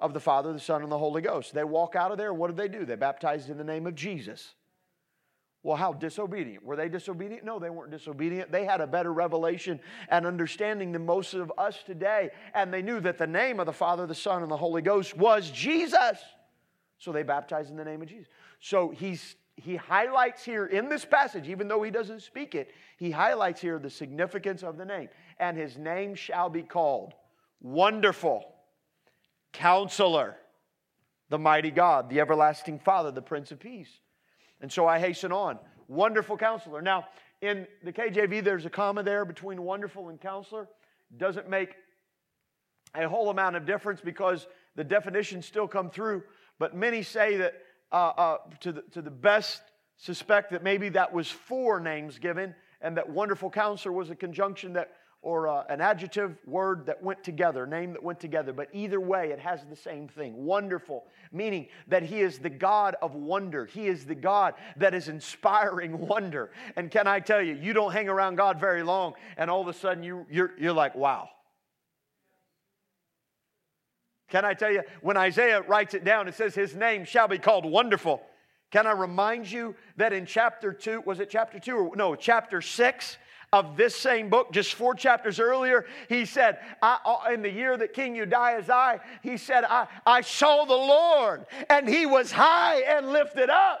[0.00, 1.54] of the Father, the Son, and the Holy Ghost.
[1.54, 2.32] They walk out of there.
[2.32, 2.84] What did they do?
[2.84, 4.54] They baptized in the name of Jesus.
[5.64, 6.64] Well, how disobedient?
[6.64, 7.44] Were they disobedient?
[7.44, 8.52] No, they weren't disobedient.
[8.52, 12.30] They had a better revelation and understanding than most of us today.
[12.54, 15.16] And they knew that the name of the Father, the Son, and the Holy Ghost
[15.16, 16.18] was Jesus.
[16.98, 18.28] So they baptized in the name of Jesus.
[18.60, 23.10] So he's, he highlights here in this passage, even though he doesn't speak it, he
[23.10, 25.08] highlights here the significance of the name.
[25.38, 27.14] And his name shall be called
[27.60, 28.44] Wonderful,
[29.52, 30.36] Counselor,
[31.28, 34.00] the Mighty God, the Everlasting Father, the Prince of Peace.
[34.60, 35.58] And so I hasten on.
[35.86, 36.82] Wonderful Counselor.
[36.82, 37.06] Now,
[37.40, 40.68] in the KJV, there's a comma there between wonderful and counselor.
[41.16, 41.76] Doesn't make
[42.94, 46.22] a whole amount of difference because the definitions still come through.
[46.58, 47.54] But many say that
[47.92, 49.62] uh, uh, to, the, to the best
[49.96, 54.74] suspect that maybe that was four names given and that wonderful counselor was a conjunction
[54.74, 58.52] that or uh, an adjective word that went together, name that went together.
[58.52, 62.94] But either way, it has the same thing wonderful, meaning that He is the God
[63.02, 63.66] of wonder.
[63.66, 66.52] He is the God that is inspiring wonder.
[66.76, 69.68] And can I tell you, you don't hang around God very long, and all of
[69.68, 71.28] a sudden you, you're, you're like, wow.
[74.28, 77.38] Can I tell you, when Isaiah writes it down, it says, His name shall be
[77.38, 78.22] called wonderful.
[78.70, 82.60] Can I remind you that in chapter 2, was it chapter 2 or no, chapter
[82.60, 83.16] 6?
[83.52, 86.98] of this same book, just four chapters earlier, he said, uh,
[87.32, 92.04] in the year that King Uzziah, he said, I, I saw the Lord, and he
[92.04, 93.80] was high and lifted up.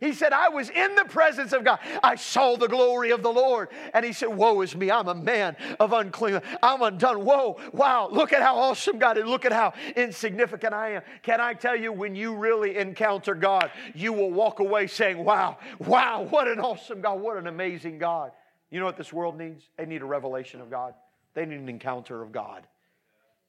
[0.00, 1.78] He said, I was in the presence of God.
[2.02, 3.68] I saw the glory of the Lord.
[3.92, 4.90] And he said, Woe is me.
[4.90, 6.40] I'm a man of unclean.
[6.62, 7.24] I'm undone.
[7.24, 8.08] Whoa, wow.
[8.10, 9.24] Look at how awesome God is.
[9.24, 11.02] Look at how insignificant I am.
[11.22, 15.58] Can I tell you, when you really encounter God, you will walk away saying, Wow,
[15.78, 17.20] wow, what an awesome God.
[17.20, 18.32] What an amazing God.
[18.70, 19.62] You know what this world needs?
[19.76, 20.94] They need a revelation of God,
[21.34, 22.66] they need an encounter of God.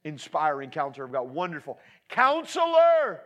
[0.03, 1.23] Inspiring encounter of God.
[1.23, 1.79] Wonderful.
[2.09, 3.21] Counselor.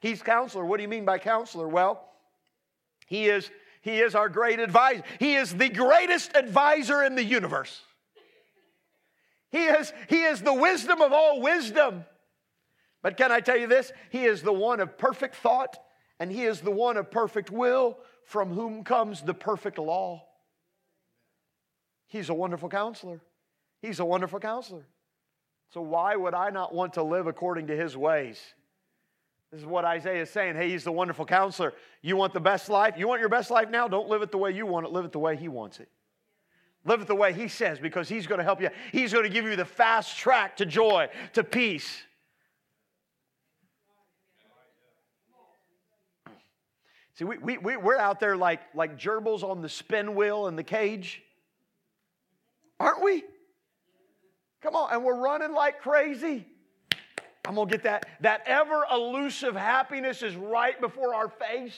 [0.00, 0.64] He's counselor.
[0.64, 1.68] What do you mean by counselor?
[1.68, 2.08] Well,
[3.12, 3.50] he is,
[3.82, 5.02] he is our great advisor.
[5.18, 7.78] He is the greatest advisor in the universe.
[9.50, 12.06] He is, he is the wisdom of all wisdom.
[13.02, 13.92] But can I tell you this?
[14.08, 15.76] He is the one of perfect thought,
[16.18, 20.24] and He is the one of perfect will, from whom comes the perfect law.
[22.06, 23.20] He's a wonderful counselor.
[23.82, 24.86] He's a wonderful counselor.
[25.74, 28.40] So, why would I not want to live according to His ways?
[29.52, 30.56] This is what Isaiah is saying.
[30.56, 31.74] Hey, he's the wonderful counselor.
[32.00, 32.94] You want the best life?
[32.96, 33.86] You want your best life now?
[33.86, 35.90] Don't live it the way you want it, live it the way he wants it.
[36.86, 38.70] Live it the way he says because he's going to help you.
[38.92, 42.02] He's going to give you the fast track to joy, to peace.
[47.14, 50.56] See, we, we, we, we're out there like, like gerbils on the spin wheel in
[50.56, 51.22] the cage.
[52.80, 53.22] Aren't we?
[54.62, 56.46] Come on, and we're running like crazy.
[57.44, 58.06] I'm gonna get that.
[58.20, 61.76] That ever elusive happiness is right before our face.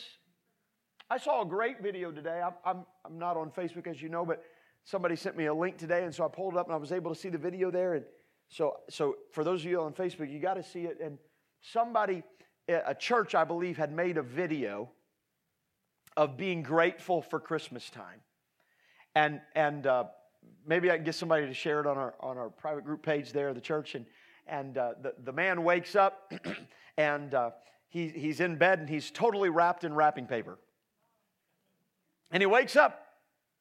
[1.10, 2.40] I saw a great video today.
[2.44, 4.42] I'm, I'm, I'm not on Facebook, as you know, but
[4.84, 6.92] somebody sent me a link today, and so I pulled it up and I was
[6.92, 7.94] able to see the video there.
[7.94, 8.04] And
[8.48, 10.98] so, so for those of you on Facebook, you got to see it.
[11.02, 11.18] And
[11.62, 12.22] somebody,
[12.68, 14.90] a church, I believe, had made a video
[16.16, 18.20] of being grateful for Christmas time.
[19.14, 20.04] And, and uh,
[20.66, 23.32] maybe I can get somebody to share it on our, on our private group page
[23.32, 23.94] there, the church.
[23.94, 24.06] And,
[24.46, 26.32] and uh, the, the man wakes up
[26.96, 27.50] and uh,
[27.88, 30.58] he, he's in bed and he's totally wrapped in wrapping paper.
[32.30, 33.06] And he wakes up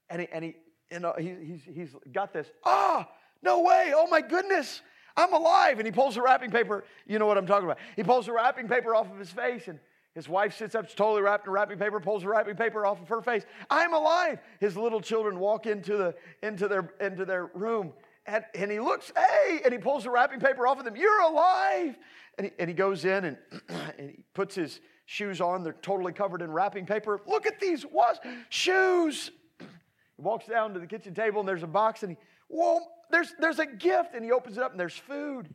[0.09, 0.55] and he, and he,
[0.91, 4.81] you know, he, he's, he's got this, ah, oh, no way, oh my goodness,
[5.15, 5.79] I'm alive.
[5.79, 7.77] And he pulls the wrapping paper, you know what I'm talking about.
[7.95, 9.79] He pulls the wrapping paper off of his face and
[10.15, 13.09] his wife sits up, totally wrapped in wrapping paper, pulls the wrapping paper off of
[13.09, 13.45] her face.
[13.69, 14.39] I'm alive.
[14.59, 17.93] His little children walk into, the, into, their, into their room
[18.25, 20.95] and, and he looks, hey, and he pulls the wrapping paper off of them.
[20.95, 21.97] You're alive.
[22.37, 23.37] And he, and he goes in and,
[23.97, 25.63] and he puts his shoes on.
[25.63, 27.21] They're totally covered in wrapping paper.
[27.27, 28.17] Look at these was
[28.49, 29.31] shoes.
[30.15, 33.33] He walks down to the kitchen table and there's a box and he, whoa, there's,
[33.39, 34.13] there's a gift.
[34.13, 35.47] And he opens it up and there's food.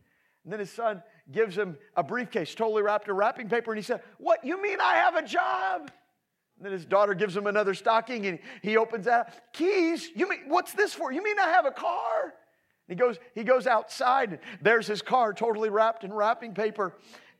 [0.42, 1.00] And then his son
[1.30, 3.70] gives him a briefcase totally wrapped in wrapping paper.
[3.70, 5.92] And he said, What, you mean I have a job?
[6.56, 9.52] And then his daughter gives him another stocking and he opens that.
[9.52, 10.08] Keys?
[10.16, 11.12] You mean, what's this for?
[11.12, 12.34] You mean I have a car?
[12.88, 14.40] He goes, he goes outside.
[14.62, 16.94] There's his car totally wrapped in wrapping paper,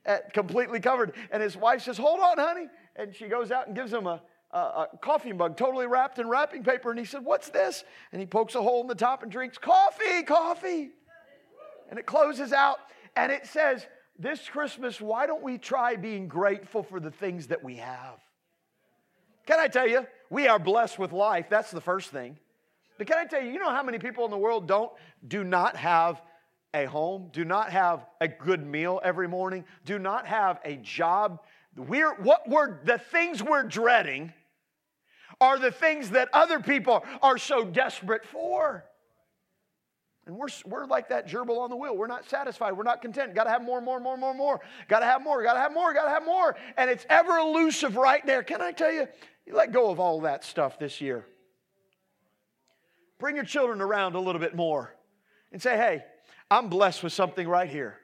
[0.07, 1.15] uh, completely covered.
[1.31, 2.67] And his wife says, Hold on, honey.
[2.97, 6.29] And she goes out and gives him a, a, a coffee mug totally wrapped in
[6.29, 6.91] wrapping paper.
[6.91, 7.85] And he said, What's this?
[8.13, 10.91] And he pokes a hole in the top and drinks coffee, coffee.
[11.89, 12.79] And it closes out
[13.17, 13.87] and it says,
[14.19, 18.21] This Christmas, why don't we try being grateful for the things that we have?
[19.47, 21.47] Can I tell you, we are blessed with life.
[21.49, 22.39] That's the first thing.
[22.99, 24.93] But can I tell you, you know how many people in the world don't,
[25.27, 26.21] do not have
[26.75, 31.41] a home, do not have a good meal every morning, do not have a job?
[31.77, 34.33] We're, what we're, the things we're dreading
[35.41, 38.85] are the things that other people are so desperate for.
[40.27, 41.97] And we're, we're like that gerbil on the wheel.
[41.97, 42.77] We're not satisfied.
[42.77, 43.35] We're not content.
[43.35, 44.61] Got to have more, more, more, more, more.
[44.89, 45.43] Got to have more.
[45.43, 45.95] Got to have more.
[45.95, 46.57] Got to have more.
[46.77, 48.43] And it's ever elusive right there.
[48.43, 49.07] Can I tell you?
[49.47, 51.25] You let go of all that stuff this year.
[53.19, 54.95] Bring your children around a little bit more
[55.53, 56.05] and say, hey,
[56.51, 57.99] I'm blessed with something right here.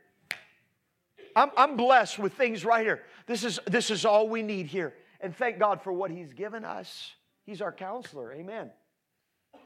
[1.37, 3.03] I'm, I'm blessed with things right here.
[3.27, 4.95] This is, this is all we need here.
[5.21, 7.13] And thank God for what He's given us.
[7.45, 8.33] He's our counselor.
[8.33, 8.71] Amen.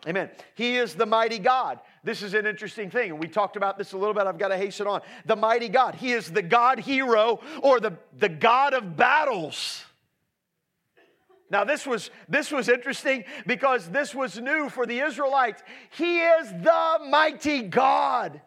[0.06, 0.30] Amen.
[0.54, 1.80] He is the mighty God.
[2.04, 3.10] This is an interesting thing.
[3.10, 4.26] And we talked about this a little bit.
[4.26, 5.00] I've got to hasten on.
[5.26, 5.96] The mighty God.
[5.96, 9.84] He is the God hero or the, the God of battles.
[11.50, 15.62] Now, this was, this was interesting because this was new for the Israelites.
[15.90, 18.40] He is the mighty God.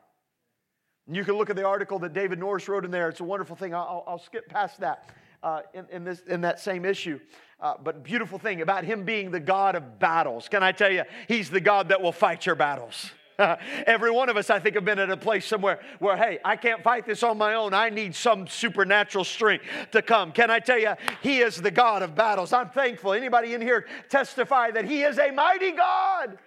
[1.10, 3.10] You can look at the article that David Norris wrote in there.
[3.10, 3.74] It's a wonderful thing.
[3.74, 5.10] I'll, I'll skip past that
[5.42, 7.20] uh, in, in, this, in that same issue.
[7.60, 10.48] Uh, but beautiful thing about him being the God of battles.
[10.48, 13.12] Can I tell you, he's the God that will fight your battles.
[13.86, 16.56] Every one of us, I think, have been at a place somewhere where, hey, I
[16.56, 17.74] can't fight this on my own.
[17.74, 20.32] I need some supernatural strength to come.
[20.32, 22.54] Can I tell you, He is the God of battles.
[22.54, 23.14] I'm thankful.
[23.14, 26.38] Anybody in here testify that He is a mighty God?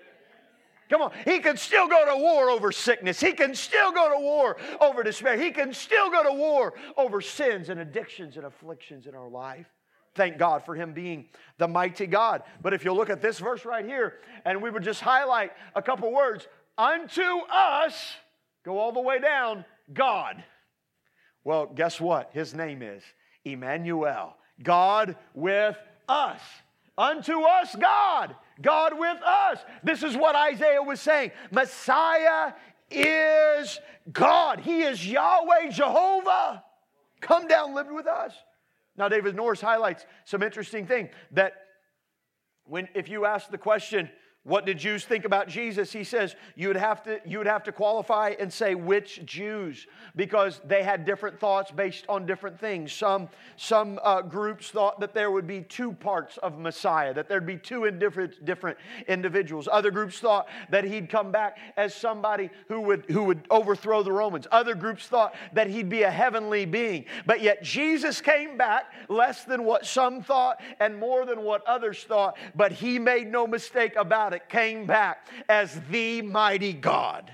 [0.91, 3.19] Come on, he can still go to war over sickness.
[3.19, 5.41] He can still go to war over despair.
[5.41, 9.67] He can still go to war over sins and addictions and afflictions in our life.
[10.15, 11.27] Thank God for him being
[11.59, 12.43] the mighty God.
[12.63, 15.83] But if you look at this verse right here, and we would just highlight a
[15.83, 16.47] couple words
[16.77, 18.15] unto us,
[18.65, 20.43] go all the way down, God.
[21.45, 22.31] Well, guess what?
[22.33, 23.03] His name is
[23.45, 25.77] Emmanuel, God with
[26.09, 26.41] us.
[26.97, 29.59] Unto us, God, God with us.
[29.83, 31.33] This is what Isaiah was saying.
[31.51, 32.53] Messiah
[32.91, 33.81] is
[34.13, 34.61] God.
[34.61, 36.63] He is Yahweh Jehovah.
[37.21, 38.33] Come down, live with us.
[38.97, 41.55] Now, David Norris highlights some interesting thing that
[42.65, 44.09] when if you ask the question,
[44.45, 45.91] what did Jews think about Jesus?
[45.91, 49.87] He says you would have to you would have to qualify and say which Jews
[50.17, 52.93] because they had different thoughts based on different things.
[52.93, 57.47] Some some uh, groups thought that there would be two parts of Messiah, that there'd
[57.47, 58.77] be two different different
[59.09, 59.67] individuals.
[59.73, 64.13] Other groups thought that he'd come back as somebody who would who would overthrow the
[64.13, 64.47] Romans.
[64.53, 67.07] Other groups thought that he'd be a heavenly being.
[67.25, 72.05] But yet Jesus came back less than what some thought and more than what others
[72.05, 72.37] thought.
[72.55, 77.31] But he made no mistake about it came back as the mighty God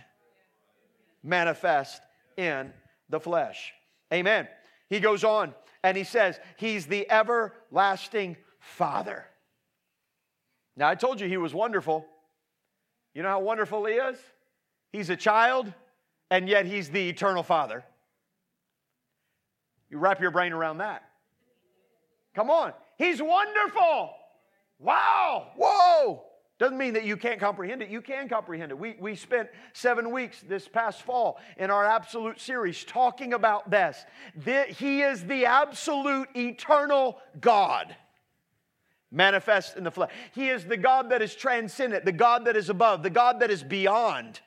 [1.22, 2.03] manifest
[2.36, 2.72] in
[3.09, 3.72] the flesh.
[4.12, 4.48] Amen.
[4.88, 9.26] He goes on and he says, He's the everlasting Father.
[10.76, 12.07] Now, I told you he was wonderful.
[13.14, 14.18] You know how wonderful he is?
[14.92, 15.72] He's a child,
[16.30, 17.84] and yet he's the eternal Father.
[19.90, 21.03] You wrap your brain around that.
[22.34, 22.72] Come on.
[22.96, 24.11] He's wonderful.
[24.78, 25.48] Wow.
[25.57, 26.24] Whoa.
[26.61, 27.88] Doesn't mean that you can't comprehend it.
[27.88, 28.78] You can comprehend it.
[28.78, 34.04] We, we spent seven weeks this past fall in our absolute series talking about this.
[34.44, 37.96] That he is the absolute eternal God
[39.11, 40.11] manifest in the flesh.
[40.34, 43.50] He is the God that is transcendent, the God that is above, the God that
[43.50, 44.38] is beyond.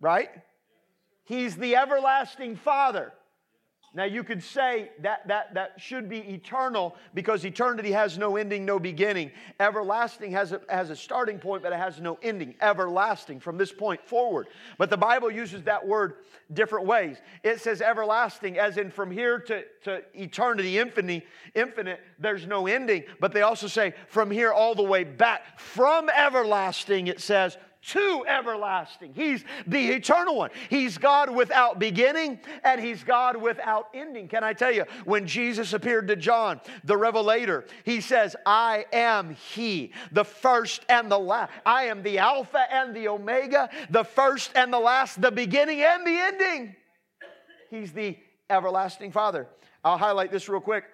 [0.00, 0.30] Right?
[1.24, 3.12] He's the everlasting Father.
[3.94, 8.66] Now, you could say that, that that should be eternal because eternity has no ending,
[8.66, 9.30] no beginning.
[9.58, 12.54] Everlasting has a, has a starting point, but it has no ending.
[12.60, 14.48] Everlasting from this point forward.
[14.76, 16.16] But the Bible uses that word
[16.52, 17.16] different ways.
[17.42, 23.04] It says everlasting, as in from here to, to eternity, infinity, infinite, there's no ending.
[23.20, 25.58] But they also say from here all the way back.
[25.58, 27.56] From everlasting, it says
[27.88, 29.12] to everlasting.
[29.14, 30.50] He's the eternal one.
[30.68, 34.28] He's God without beginning and He's God without ending.
[34.28, 39.34] Can I tell you, when Jesus appeared to John, the Revelator, He says, I am
[39.34, 41.52] He, the first and the last.
[41.64, 46.06] I am the Alpha and the Omega, the first and the last, the beginning and
[46.06, 46.76] the ending.
[47.70, 48.16] He's the
[48.50, 49.46] everlasting Father.
[49.84, 50.84] I'll highlight this real quick.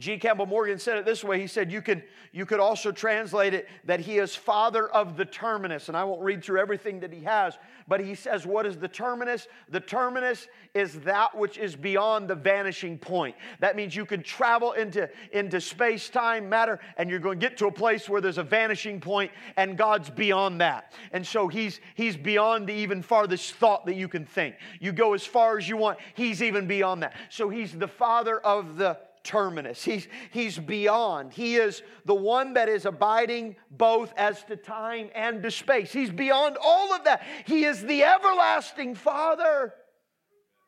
[0.00, 0.18] G.
[0.18, 1.40] Campbell Morgan said it this way.
[1.40, 5.24] He said, you could, you could also translate it that he is father of the
[5.24, 5.86] terminus.
[5.86, 8.88] And I won't read through everything that he has, but he says, What is the
[8.88, 9.46] terminus?
[9.68, 13.36] The terminus is that which is beyond the vanishing point.
[13.60, 17.56] That means you can travel into, into space, time, matter, and you're going to get
[17.58, 20.92] to a place where there's a vanishing point, and God's beyond that.
[21.12, 24.56] And so he's, he's beyond the even farthest thought that you can think.
[24.80, 27.14] You go as far as you want, he's even beyond that.
[27.30, 29.82] So he's the father of the terminus.
[29.82, 31.32] He's, he's beyond.
[31.32, 35.92] He is the one that is abiding both as to time and to space.
[35.92, 37.24] He's beyond all of that.
[37.46, 39.74] He is the everlasting Father.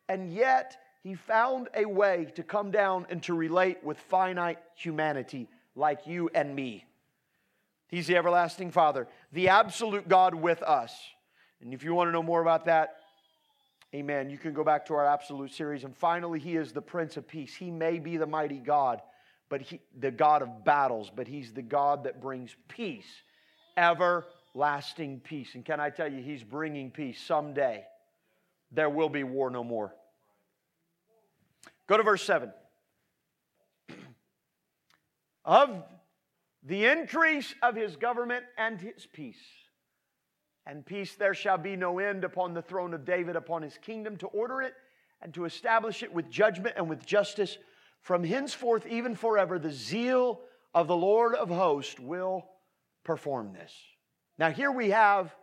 [0.08, 5.48] And yet, he found a way to come down and to relate with finite humanity
[5.76, 6.84] like you and me.
[7.88, 10.92] He's the everlasting Father, the absolute God with us.
[11.60, 12.96] And if you want to know more about that,
[13.94, 14.30] Amen.
[14.30, 15.84] You can go back to our absolute series.
[15.84, 17.54] And finally, he is the Prince of Peace.
[17.54, 19.00] He may be the mighty God,
[19.48, 23.06] but he, the God of battles, but he's the God that brings peace,
[23.76, 25.54] everlasting peace.
[25.54, 27.84] And can I tell you, he's bringing peace someday.
[28.72, 29.94] There will be war no more.
[31.86, 32.52] Go to verse 7.
[35.44, 35.84] of
[36.64, 39.36] the increase of his government and his peace
[40.66, 44.16] and peace there shall be no end upon the throne of David, upon his kingdom,
[44.18, 44.74] to order it
[45.22, 47.56] and to establish it with judgment and with justice
[48.06, 50.40] From henceforth, even forever, the zeal
[50.72, 52.44] of the Lord of hosts will
[53.02, 53.72] perform this.
[54.38, 55.34] Now, here we have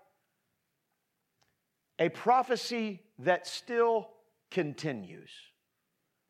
[2.00, 4.12] a prophecy that still
[4.50, 5.30] continues,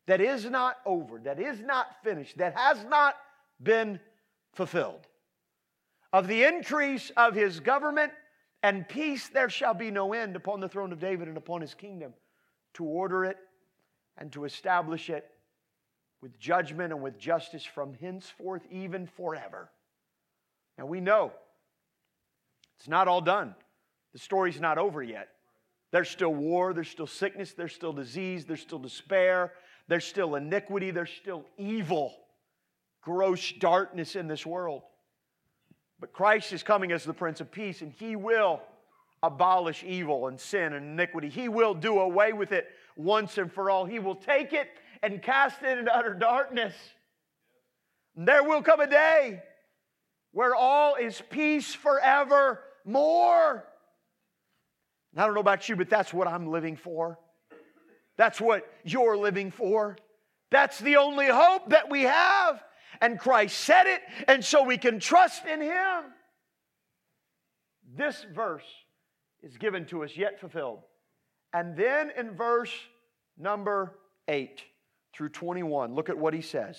[0.08, 3.14] that is not over, that is not finished, that has not
[3.62, 4.00] been
[4.54, 5.06] fulfilled.
[6.12, 8.12] Of the increase of his government
[8.64, 11.74] and peace, there shall be no end upon the throne of David and upon his
[11.74, 12.14] kingdom,
[12.72, 13.36] to order it
[14.16, 15.30] and to establish it
[16.22, 19.68] with judgment and with justice from henceforth, even forever.
[20.78, 21.32] Now we know
[22.78, 23.54] it's not all done.
[24.14, 25.28] The story's not over yet.
[25.90, 29.52] There's still war, there's still sickness, there's still disease, there's still despair,
[29.88, 32.14] there's still iniquity, there's still evil,
[33.02, 34.84] gross darkness in this world.
[36.00, 38.60] But Christ is coming as the Prince of Peace, and He will
[39.22, 41.28] abolish evil and sin and iniquity.
[41.28, 42.66] He will do away with it
[42.96, 43.84] once and for all.
[43.86, 44.68] He will take it
[45.02, 46.74] and cast it into utter darkness.
[48.16, 49.42] And there will come a day
[50.32, 53.64] where all is peace forevermore.
[55.16, 57.18] I don't know about you, but that's what I'm living for.
[58.16, 59.96] That's what you're living for.
[60.50, 62.62] That's the only hope that we have.
[63.00, 66.04] And Christ said it, and so we can trust in Him.
[67.96, 68.64] This verse
[69.42, 70.80] is given to us, yet fulfilled.
[71.52, 72.72] And then in verse
[73.38, 73.94] number
[74.26, 74.62] 8
[75.14, 76.76] through 21, look at what he says.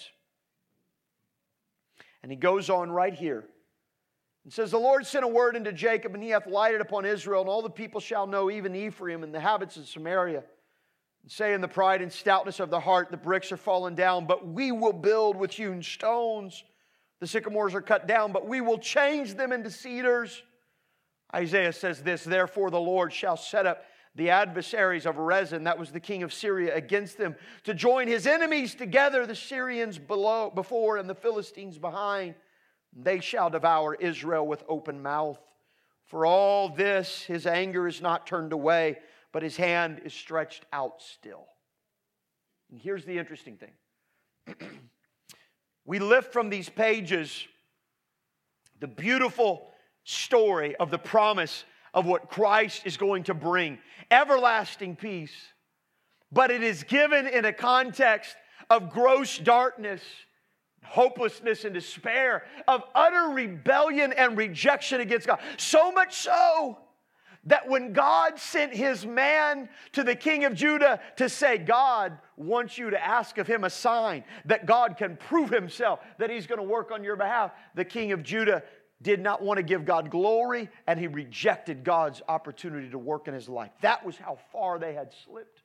[2.21, 3.45] And he goes on right here.
[4.43, 7.41] And says, The Lord sent a word into Jacob, and he hath lighted upon Israel,
[7.41, 10.43] and all the people shall know, even Ephraim and the habits of Samaria.
[11.27, 14.47] Say in the pride and stoutness of the heart, the bricks are fallen down, but
[14.47, 16.63] we will build with hewn stones.
[17.19, 20.43] The sycamores are cut down, but we will change them into cedars.
[21.33, 25.91] Isaiah says this, Therefore the Lord shall set up the adversaries of Rezin, that was
[25.91, 30.97] the king of Syria, against them, to join his enemies together, the Syrians below, before
[30.97, 32.35] and the Philistines behind.
[32.93, 35.39] They shall devour Israel with open mouth.
[36.05, 38.99] For all this, his anger is not turned away,
[39.35, 41.45] but his hand is stretched out still.
[42.71, 44.69] And here's the interesting thing
[45.85, 47.45] we lift from these pages
[48.79, 49.67] the beautiful
[50.05, 53.77] story of the promise of what Christ is going to bring
[54.09, 55.35] everlasting peace,
[56.31, 58.37] but it is given in a context
[58.69, 60.01] of gross darkness
[60.81, 65.39] hopelessness and despair, of utter rebellion and rejection against God.
[65.57, 66.77] So much so
[67.45, 72.77] that when God sent his man to the king of Judah to say, God wants
[72.77, 76.59] you to ask of him a sign that God can prove himself, that he's going
[76.59, 78.63] to work on your behalf, the king of Judah
[79.01, 83.33] did not want to give God glory and he rejected God's opportunity to work in
[83.33, 83.71] his life.
[83.81, 85.61] That was how far they had slipped.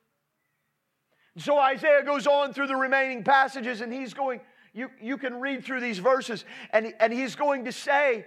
[1.37, 4.41] So Isaiah goes on through the remaining passages and he's going,
[4.73, 8.25] you, you can read through these verses, and, and he's going to say,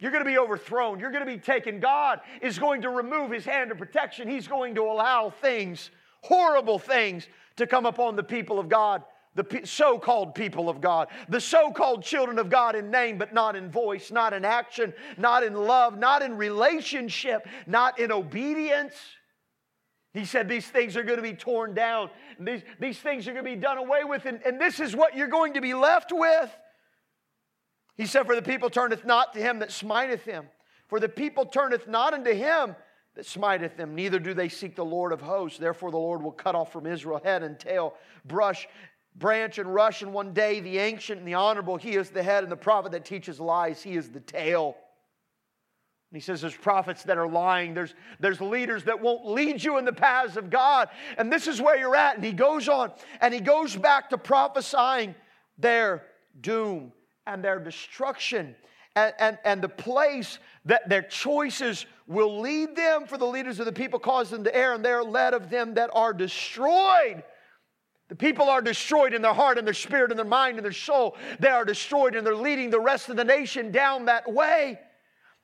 [0.00, 0.98] You're going to be overthrown.
[0.98, 1.78] You're going to be taken.
[1.78, 4.28] God is going to remove his hand of protection.
[4.28, 5.90] He's going to allow things,
[6.22, 9.02] horrible things, to come upon the people of God,
[9.34, 13.34] the so called people of God, the so called children of God in name, but
[13.34, 18.94] not in voice, not in action, not in love, not in relationship, not in obedience.
[20.14, 22.10] He said these things are going to be torn down.
[22.40, 25.14] These, these things are going to be done away with, and, and this is what
[25.14, 26.50] you're going to be left with.
[28.00, 30.46] He said, For the people turneth not to him that smiteth him.
[30.88, 32.74] For the people turneth not unto him
[33.14, 35.58] that smiteth them, neither do they seek the Lord of hosts.
[35.58, 37.92] Therefore, the Lord will cut off from Israel head and tail,
[38.24, 38.66] brush,
[39.16, 40.00] branch, and rush.
[40.00, 42.92] And one day, the ancient and the honorable, he is the head, and the prophet
[42.92, 44.76] that teaches lies, he is the tail.
[46.10, 47.74] And he says there's prophets that are lying.
[47.74, 50.88] There's, there's leaders that won't lead you in the paths of God.
[51.18, 52.16] And this is where you're at.
[52.16, 55.14] And he goes on and he goes back to prophesying
[55.58, 56.02] their
[56.40, 56.94] doom
[57.30, 58.56] and their destruction
[58.96, 63.66] and, and, and the place that their choices will lead them for the leaders of
[63.66, 67.22] the people, cause them to err, and they're led of them that are destroyed.
[68.08, 70.72] The people are destroyed in their heart and their spirit and their mind and their
[70.72, 71.16] soul.
[71.38, 74.80] They are destroyed and they're leading the rest of the nation down that way.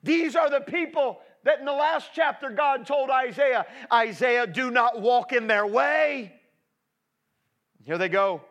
[0.03, 4.99] These are the people that in the last chapter God told Isaiah, Isaiah, do not
[4.99, 6.33] walk in their way.
[7.85, 8.41] Here they go.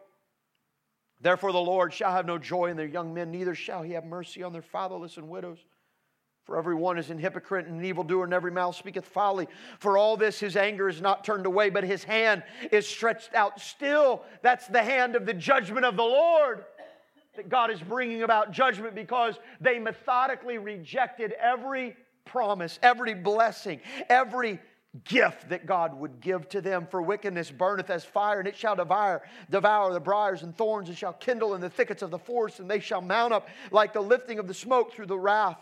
[1.26, 4.04] Therefore, the Lord shall have no joy in their young men, neither shall he have
[4.04, 5.58] mercy on their fatherless and widows.
[6.44, 9.48] For every one is an hypocrite and an evildoer, and every mouth speaketh folly.
[9.80, 13.60] For all this, his anger is not turned away, but his hand is stretched out
[13.60, 14.22] still.
[14.42, 16.64] That's the hand of the judgment of the Lord
[17.34, 24.60] that God is bringing about judgment because they methodically rejected every promise, every blessing, every
[25.04, 26.86] gift that God would give to them.
[26.90, 30.96] For wickedness burneth as fire, and it shall devour, devour the briars and thorns, and
[30.96, 34.00] shall kindle in the thickets of the forest, and they shall mount up like the
[34.00, 35.58] lifting of the smoke through the wrath.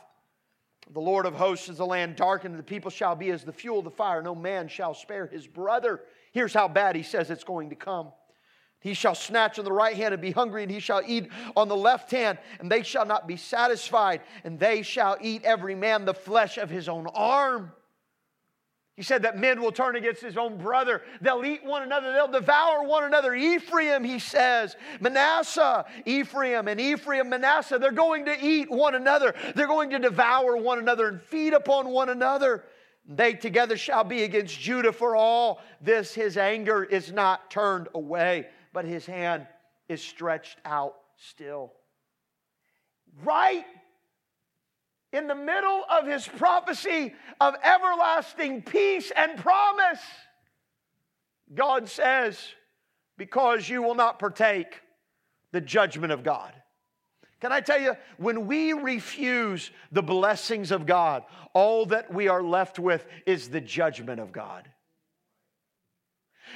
[0.93, 3.53] The Lord of hosts is the land darkened, and the people shall be as the
[3.53, 4.23] fuel of the fire.
[4.23, 6.03] No man shall spare his brother.
[6.33, 8.13] Here's how bad he says it's going to come.
[8.81, 11.69] He shall snatch on the right hand and be hungry, and he shall eat on
[11.69, 16.05] the left hand, and they shall not be satisfied, and they shall eat every man
[16.05, 17.73] the flesh of his own arm.
[18.97, 21.03] He said that men will turn against his own brother.
[21.21, 22.13] They'll eat one another.
[22.13, 23.35] They'll devour one another.
[23.35, 29.35] Ephraim, he says, Manasseh, Ephraim, and Ephraim, Manasseh, they're going to eat one another.
[29.57, 32.65] They're going to devour one another and feed upon one another.
[33.07, 36.15] They together shall be against Judah for all this.
[36.15, 39.47] His anger is not turned away, but his hand
[39.89, 41.73] is stretched out still.
[43.25, 43.67] Right
[45.15, 50.01] in the middle of his prophecy of everlasting peace and promise,
[51.55, 52.39] God says,
[53.17, 54.81] Because you will not partake
[55.53, 56.53] the judgment of God.
[57.41, 62.43] Can I tell you, when we refuse the blessings of God, all that we are
[62.43, 64.69] left with is the judgment of God.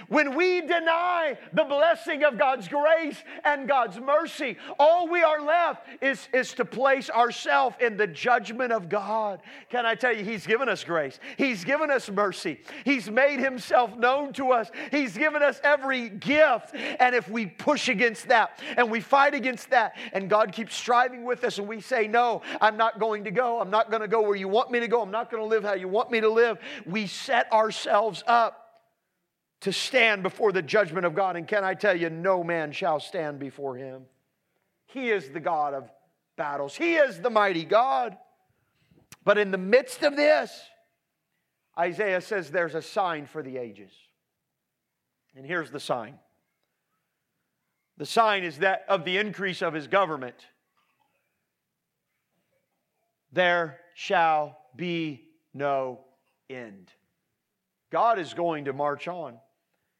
[0.08, 5.86] When we deny the blessing of God's grace and God's mercy, all we are left
[6.00, 9.40] is, is to place ourselves in the judgment of God.
[9.70, 13.96] Can I tell you, He's given us grace, He's given us mercy, He's made Himself
[13.96, 16.74] known to us, He's given us every gift.
[16.74, 21.24] And if we push against that and we fight against that, and God keeps striving
[21.24, 24.08] with us, and we say, No, I'm not going to go, I'm not going to
[24.08, 26.10] go where you want me to go, I'm not going to live how you want
[26.10, 28.67] me to live, we set ourselves up
[29.60, 31.36] to stand before the judgment of God.
[31.36, 34.02] And can I tell you, no man shall stand before him.
[34.86, 35.90] He is the God of
[36.36, 38.16] battles, He is the mighty God.
[39.24, 40.50] But in the midst of this,
[41.78, 43.92] Isaiah says there's a sign for the ages.
[45.36, 46.18] And here's the sign
[47.98, 50.36] the sign is that of the increase of his government.
[53.32, 56.00] There shall be no
[56.48, 56.90] end.
[57.90, 59.38] God is going to march on.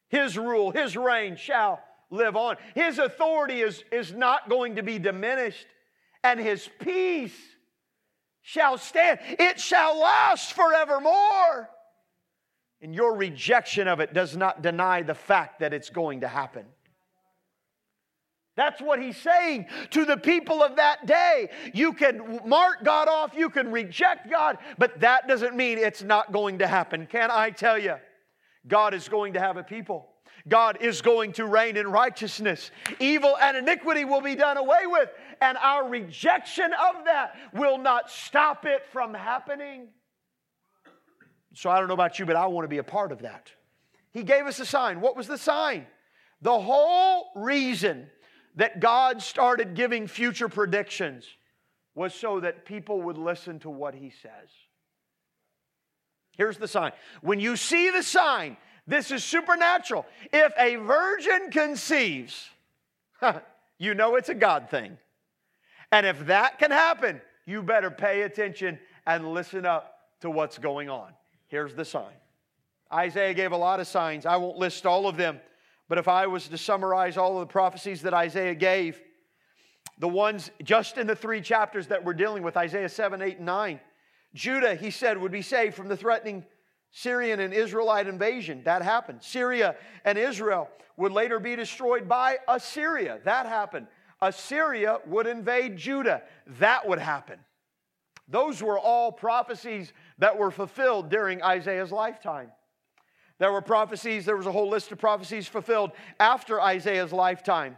[0.09, 2.57] His rule, His reign shall live on.
[2.75, 5.67] His authority is, is not going to be diminished,
[6.23, 7.37] and His peace
[8.41, 9.19] shall stand.
[9.23, 11.69] It shall last forevermore.
[12.81, 16.65] And your rejection of it does not deny the fact that it's going to happen.
[18.55, 21.49] That's what he's saying to the people of that day.
[21.73, 26.33] You can mark God off, you can reject God, but that doesn't mean it's not
[26.33, 27.05] going to happen.
[27.05, 27.95] Can I tell you?
[28.69, 30.07] God is going to have a people.
[30.47, 32.71] God is going to reign in righteousness.
[32.99, 35.09] Evil and iniquity will be done away with,
[35.41, 39.87] and our rejection of that will not stop it from happening.
[41.53, 43.51] So I don't know about you, but I want to be a part of that.
[44.11, 45.01] He gave us a sign.
[45.01, 45.85] What was the sign?
[46.41, 48.07] The whole reason
[48.55, 51.25] that God started giving future predictions
[51.95, 54.49] was so that people would listen to what He says.
[56.39, 56.93] Here's the sign.
[57.19, 58.55] When you see the sign,
[58.87, 60.05] this is supernatural.
[60.31, 62.49] If a virgin conceives,
[63.77, 64.97] you know it's a God thing.
[65.91, 70.89] And if that can happen, you better pay attention and listen up to what's going
[70.89, 71.11] on.
[71.47, 72.15] Here's the sign.
[72.93, 74.25] Isaiah gave a lot of signs.
[74.25, 75.41] I won't list all of them,
[75.89, 79.01] but if I was to summarize all of the prophecies that Isaiah gave,
[79.97, 83.45] the ones just in the three chapters that we're dealing with, Isaiah 7, 8, and
[83.45, 83.79] 9,
[84.33, 86.45] Judah, he said, would be saved from the threatening
[86.91, 88.61] Syrian and Israelite invasion.
[88.63, 89.23] That happened.
[89.23, 89.75] Syria
[90.05, 93.19] and Israel would later be destroyed by Assyria.
[93.23, 93.87] That happened.
[94.21, 96.23] Assyria would invade Judah.
[96.59, 97.39] That would happen.
[98.27, 102.51] Those were all prophecies that were fulfilled during Isaiah's lifetime.
[103.39, 107.77] There were prophecies, there was a whole list of prophecies fulfilled after Isaiah's lifetime.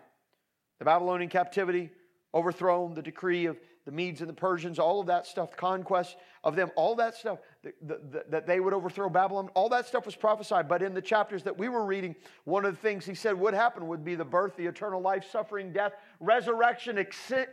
[0.80, 1.92] The Babylonian captivity,
[2.34, 6.16] overthrown, the decree of the Medes and the Persians, all of that stuff, the conquest
[6.44, 10.06] of them, all that stuff, the, the, that they would overthrow Babylon, all that stuff
[10.06, 10.68] was prophesied.
[10.68, 13.54] But in the chapters that we were reading, one of the things he said would
[13.54, 17.04] happen would be the birth, the eternal life, suffering, death, resurrection,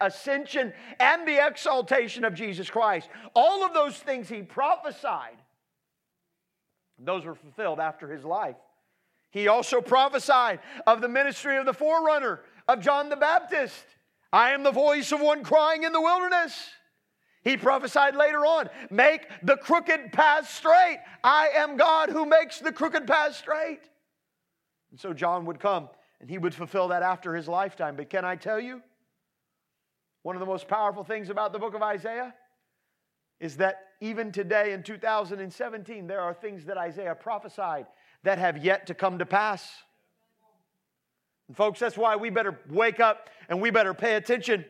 [0.00, 3.08] ascension, and the exaltation of Jesus Christ.
[3.34, 5.38] All of those things he prophesied,
[6.98, 8.56] those were fulfilled after his life.
[9.30, 13.84] He also prophesied of the ministry of the forerunner of John the Baptist.
[14.32, 16.70] I am the voice of one crying in the wilderness.
[17.44, 20.98] He prophesied later on, make the crooked path straight.
[21.24, 23.80] I am God who makes the crooked path straight.
[24.90, 25.88] And so John would come
[26.20, 27.96] and he would fulfill that after his lifetime.
[27.96, 28.82] But can I tell you,
[30.22, 32.34] one of the most powerful things about the book of Isaiah?
[33.40, 37.86] is that even today in 2017, there are things that Isaiah prophesied
[38.24, 39.70] that have yet to come to pass.
[41.48, 44.64] And folks, that's why we better wake up and we better pay attention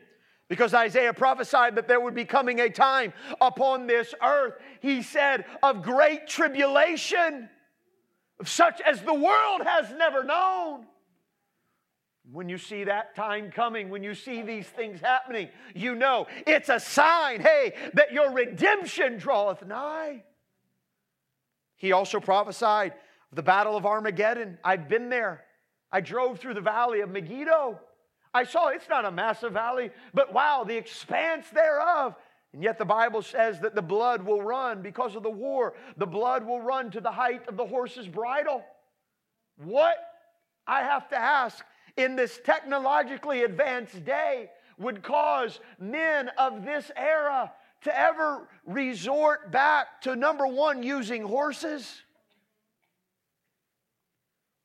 [0.49, 5.45] because Isaiah prophesied that there would be coming a time upon this earth, he said,
[5.61, 7.49] of great tribulation,
[8.43, 10.87] such as the world has never known.
[12.31, 16.69] When you see that time coming, when you see these things happening, you know it's
[16.69, 20.23] a sign, hey, that your redemption draweth nigh.
[21.75, 22.93] He also prophesied
[23.31, 24.57] the battle of Armageddon.
[24.63, 25.45] I've been there.
[25.91, 27.79] I drove through the valley of Megiddo.
[28.33, 32.15] I saw it's not a massive valley, but wow, the expanse thereof.
[32.53, 35.73] And yet the Bible says that the blood will run because of the war.
[35.97, 38.63] The blood will run to the height of the horse's bridle.
[39.57, 39.97] What
[40.65, 41.63] I have to ask
[41.97, 50.01] in this technologically advanced day would cause men of this era to ever resort back
[50.01, 52.01] to number one, using horses?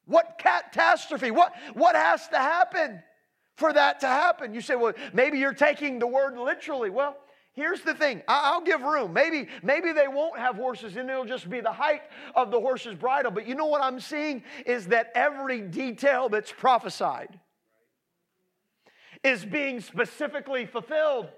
[0.07, 1.31] What catastrophe?
[1.31, 3.03] What, what has to happen
[3.57, 4.55] for that to happen?
[4.55, 6.91] You say, well, maybe you're taking the word literally.
[6.91, 7.17] Well,
[7.55, 8.21] Here's the thing.
[8.27, 9.13] I'll give room.
[9.13, 12.03] Maybe, maybe they won't have horses and it'll just be the height
[12.35, 13.31] of the horse's bridle.
[13.31, 17.39] But you know what I'm seeing is that every detail that's prophesied
[19.23, 21.29] is being specifically fulfilled.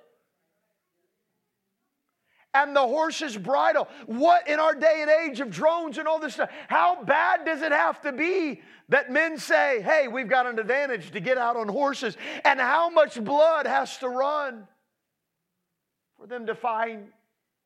[2.57, 3.89] And the horse's bridle.
[4.07, 7.63] What in our day and age of drones and all this stuff, how bad does
[7.63, 11.57] it have to be that men say, hey, we've got an advantage to get out
[11.57, 12.17] on horses?
[12.45, 14.67] And how much blood has to run?
[16.19, 17.09] for them to find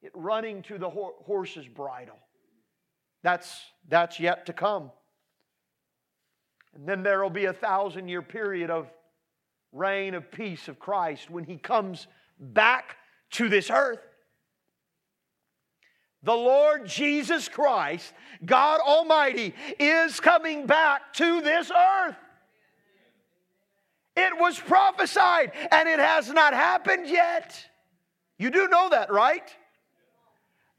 [0.02, 2.18] it running to the horse's bridle.
[3.22, 4.90] That's, that's yet to come.
[6.74, 8.90] And then there will be a thousand year period of
[9.72, 12.06] reign of peace of Christ when he comes
[12.38, 12.96] back
[13.32, 14.00] to this earth.
[16.22, 18.12] The Lord Jesus Christ,
[18.44, 22.16] God Almighty, is coming back to this earth.
[24.16, 27.64] It was prophesied and it has not happened yet.
[28.38, 29.54] You do know that, right?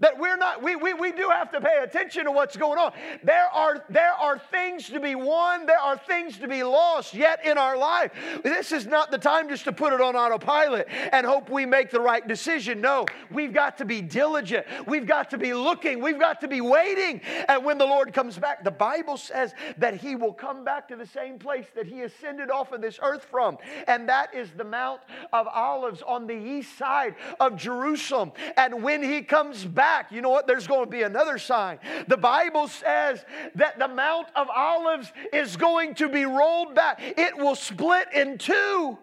[0.02, 2.92] That we're not we, we, we do have to pay attention to what's going on.
[3.24, 7.46] There are there are things to be won there are things to be lost yet
[7.46, 8.12] in our life.
[8.44, 11.92] This is not the time just to put it on autopilot and hope we make
[11.92, 12.82] the right decision.
[12.82, 14.66] No we've got to be diligent.
[14.86, 16.02] We've got to be looking.
[16.02, 17.22] We've got to be waiting.
[17.48, 20.96] And when the lord comes back the bible says that he will come back to
[20.96, 23.58] the same place that he ascended off of this earth from.
[23.88, 28.32] And that is the mount of olives on the east side of jerusalem.
[28.58, 30.48] And when he comes back back, you know what?
[30.48, 31.78] There's going to be another sign.
[32.08, 33.26] The Bible says
[33.56, 38.38] that the Mount of Olives is going to be rolled back, it will split in
[38.38, 38.98] two.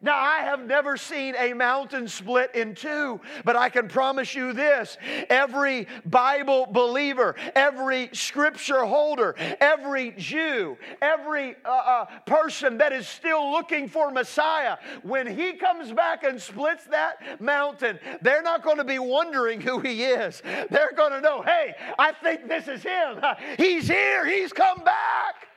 [0.00, 4.52] Now, I have never seen a mountain split in two, but I can promise you
[4.52, 4.96] this
[5.28, 13.50] every Bible believer, every scripture holder, every Jew, every uh, uh, person that is still
[13.50, 18.84] looking for Messiah, when he comes back and splits that mountain, they're not going to
[18.84, 20.42] be wondering who he is.
[20.70, 23.20] They're going to know, hey, I think this is him.
[23.56, 25.47] He's here, he's come back.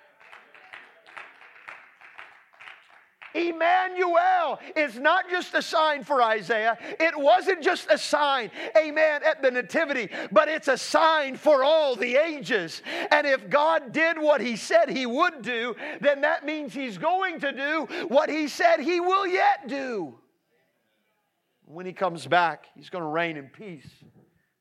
[3.33, 6.77] Emmanuel is not just a sign for Isaiah.
[6.99, 11.95] It wasn't just a sign, amen, at the Nativity, but it's a sign for all
[11.95, 12.81] the ages.
[13.11, 17.39] And if God did what He said He would do, then that means He's going
[17.41, 20.15] to do what He said He will yet do.
[21.65, 23.89] When He comes back, He's going to reign in peace,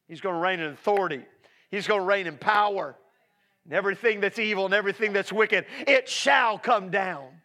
[0.07, 1.25] He's going to reign in authority,
[1.71, 2.97] He's going to reign in power.
[3.65, 7.40] And everything that's evil and everything that's wicked, it shall come down.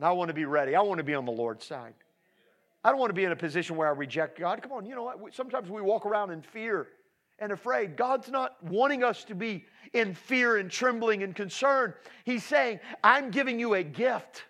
[0.00, 0.74] And I want to be ready.
[0.74, 1.92] I want to be on the Lord's side.
[2.82, 4.62] I don't want to be in a position where I reject God.
[4.62, 5.12] Come on, you know?
[5.30, 6.88] Sometimes we walk around in fear
[7.38, 7.98] and afraid.
[7.98, 11.92] God's not wanting us to be in fear and trembling and concern.
[12.24, 14.44] He's saying, I'm giving you a gift.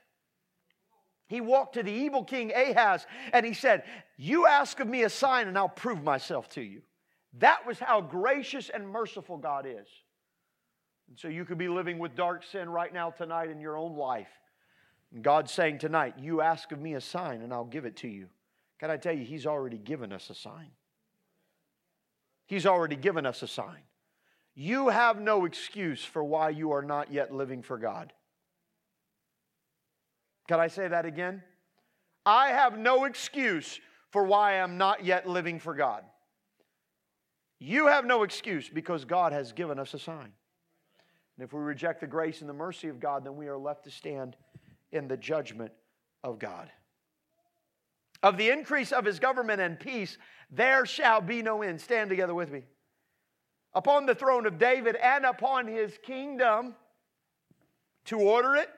[1.27, 3.83] He walked to the evil king Ahaz and he said,
[4.17, 6.83] You ask of me a sign and I'll prove myself to you.
[7.39, 9.89] That was how gracious and merciful God is.
[11.09, 13.97] And so you could be living with dark sin right now, tonight, in your own
[13.97, 14.29] life.
[15.23, 18.29] God's saying tonight, You ask of me a sign and I'll give it to you.
[18.79, 20.71] Can I tell you, He's already given us a sign.
[22.47, 23.83] He's already given us a sign.
[24.55, 28.13] You have no excuse for why you are not yet living for God.
[30.49, 31.43] Can I say that again?
[32.27, 33.81] I have no excuse
[34.11, 36.03] for why I'm not yet living for God.
[37.61, 40.33] You have no excuse because God has given us a sign.
[41.37, 43.85] And if we reject the grace and the mercy of God, then we are left
[43.85, 44.37] to stand
[44.93, 45.73] in the judgment
[46.23, 46.71] of God.
[48.23, 50.19] Of the increase of his government and peace,
[50.51, 51.81] there shall be no end.
[51.81, 52.65] Stand together with me.
[53.73, 56.75] Upon the throne of David and upon his kingdom,
[58.07, 58.69] to order it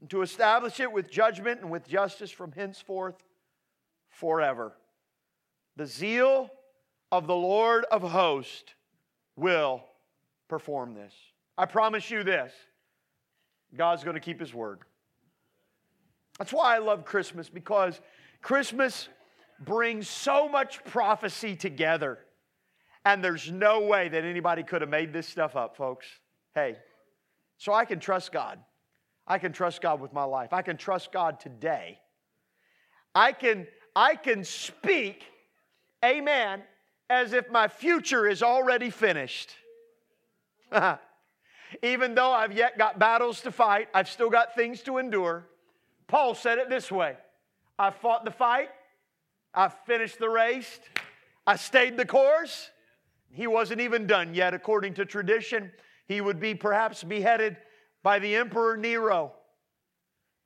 [0.00, 3.16] and to establish it with judgment and with justice from henceforth
[4.08, 4.72] forever.
[5.76, 6.50] The zeal
[7.10, 8.74] of the Lord of hosts
[9.36, 9.84] will
[10.48, 11.14] perform this.
[11.58, 12.52] I promise you this
[13.76, 14.80] God's going to keep his word.
[16.38, 18.00] That's why I love Christmas because
[18.42, 19.08] Christmas
[19.58, 22.18] brings so much prophecy together.
[23.04, 26.06] And there's no way that anybody could have made this stuff up, folks.
[26.54, 26.76] Hey,
[27.56, 28.58] so I can trust God.
[29.26, 30.52] I can trust God with my life.
[30.52, 31.98] I can trust God today.
[33.14, 35.24] I can, I can speak,
[36.04, 36.62] amen,
[37.08, 39.50] as if my future is already finished.
[41.82, 45.46] Even though I've yet got battles to fight, I've still got things to endure.
[46.08, 47.16] Paul said it this way
[47.78, 48.68] I fought the fight,
[49.54, 50.80] I finished the race,
[51.46, 52.70] I stayed the course.
[53.28, 55.70] He wasn't even done yet, according to tradition.
[56.06, 57.56] He would be perhaps beheaded
[58.02, 59.32] by the Emperor Nero.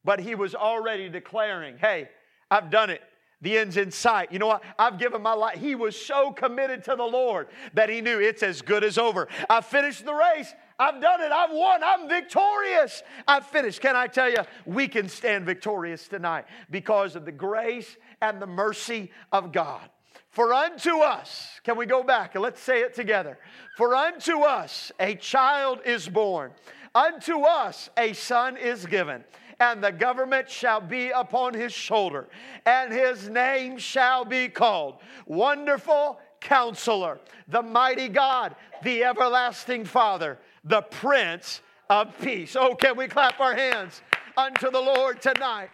[0.04, 2.08] But he was already declaring, hey,
[2.50, 3.02] I've done it.
[3.42, 4.32] The end's in sight.
[4.32, 4.62] You know what?
[4.78, 5.58] I've given my life.
[5.58, 9.28] He was so committed to the Lord that he knew it's as good as over.
[9.48, 10.52] I finished the race.
[10.81, 11.31] I've done it.
[11.31, 11.85] I've won.
[11.85, 13.03] I'm victorious.
[13.28, 13.83] I've finished.
[13.83, 18.47] Can I tell you, we can stand victorious tonight because of the grace and the
[18.47, 19.89] mercy of God.
[20.31, 23.39] For unto us, can we go back and let's say it together?
[23.76, 26.53] For unto us a child is born,
[26.95, 29.22] unto us a son is given
[29.61, 32.28] and the government shall be upon his shoulder,
[32.64, 40.82] and his name shall be called Wonderful Counselor, the Mighty God, the Everlasting Father, the
[40.82, 42.56] Prince of Peace.
[42.56, 44.02] Oh, can we clap our hands
[44.36, 45.70] unto the Lord tonight?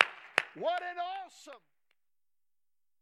[0.54, 1.15] What an awesome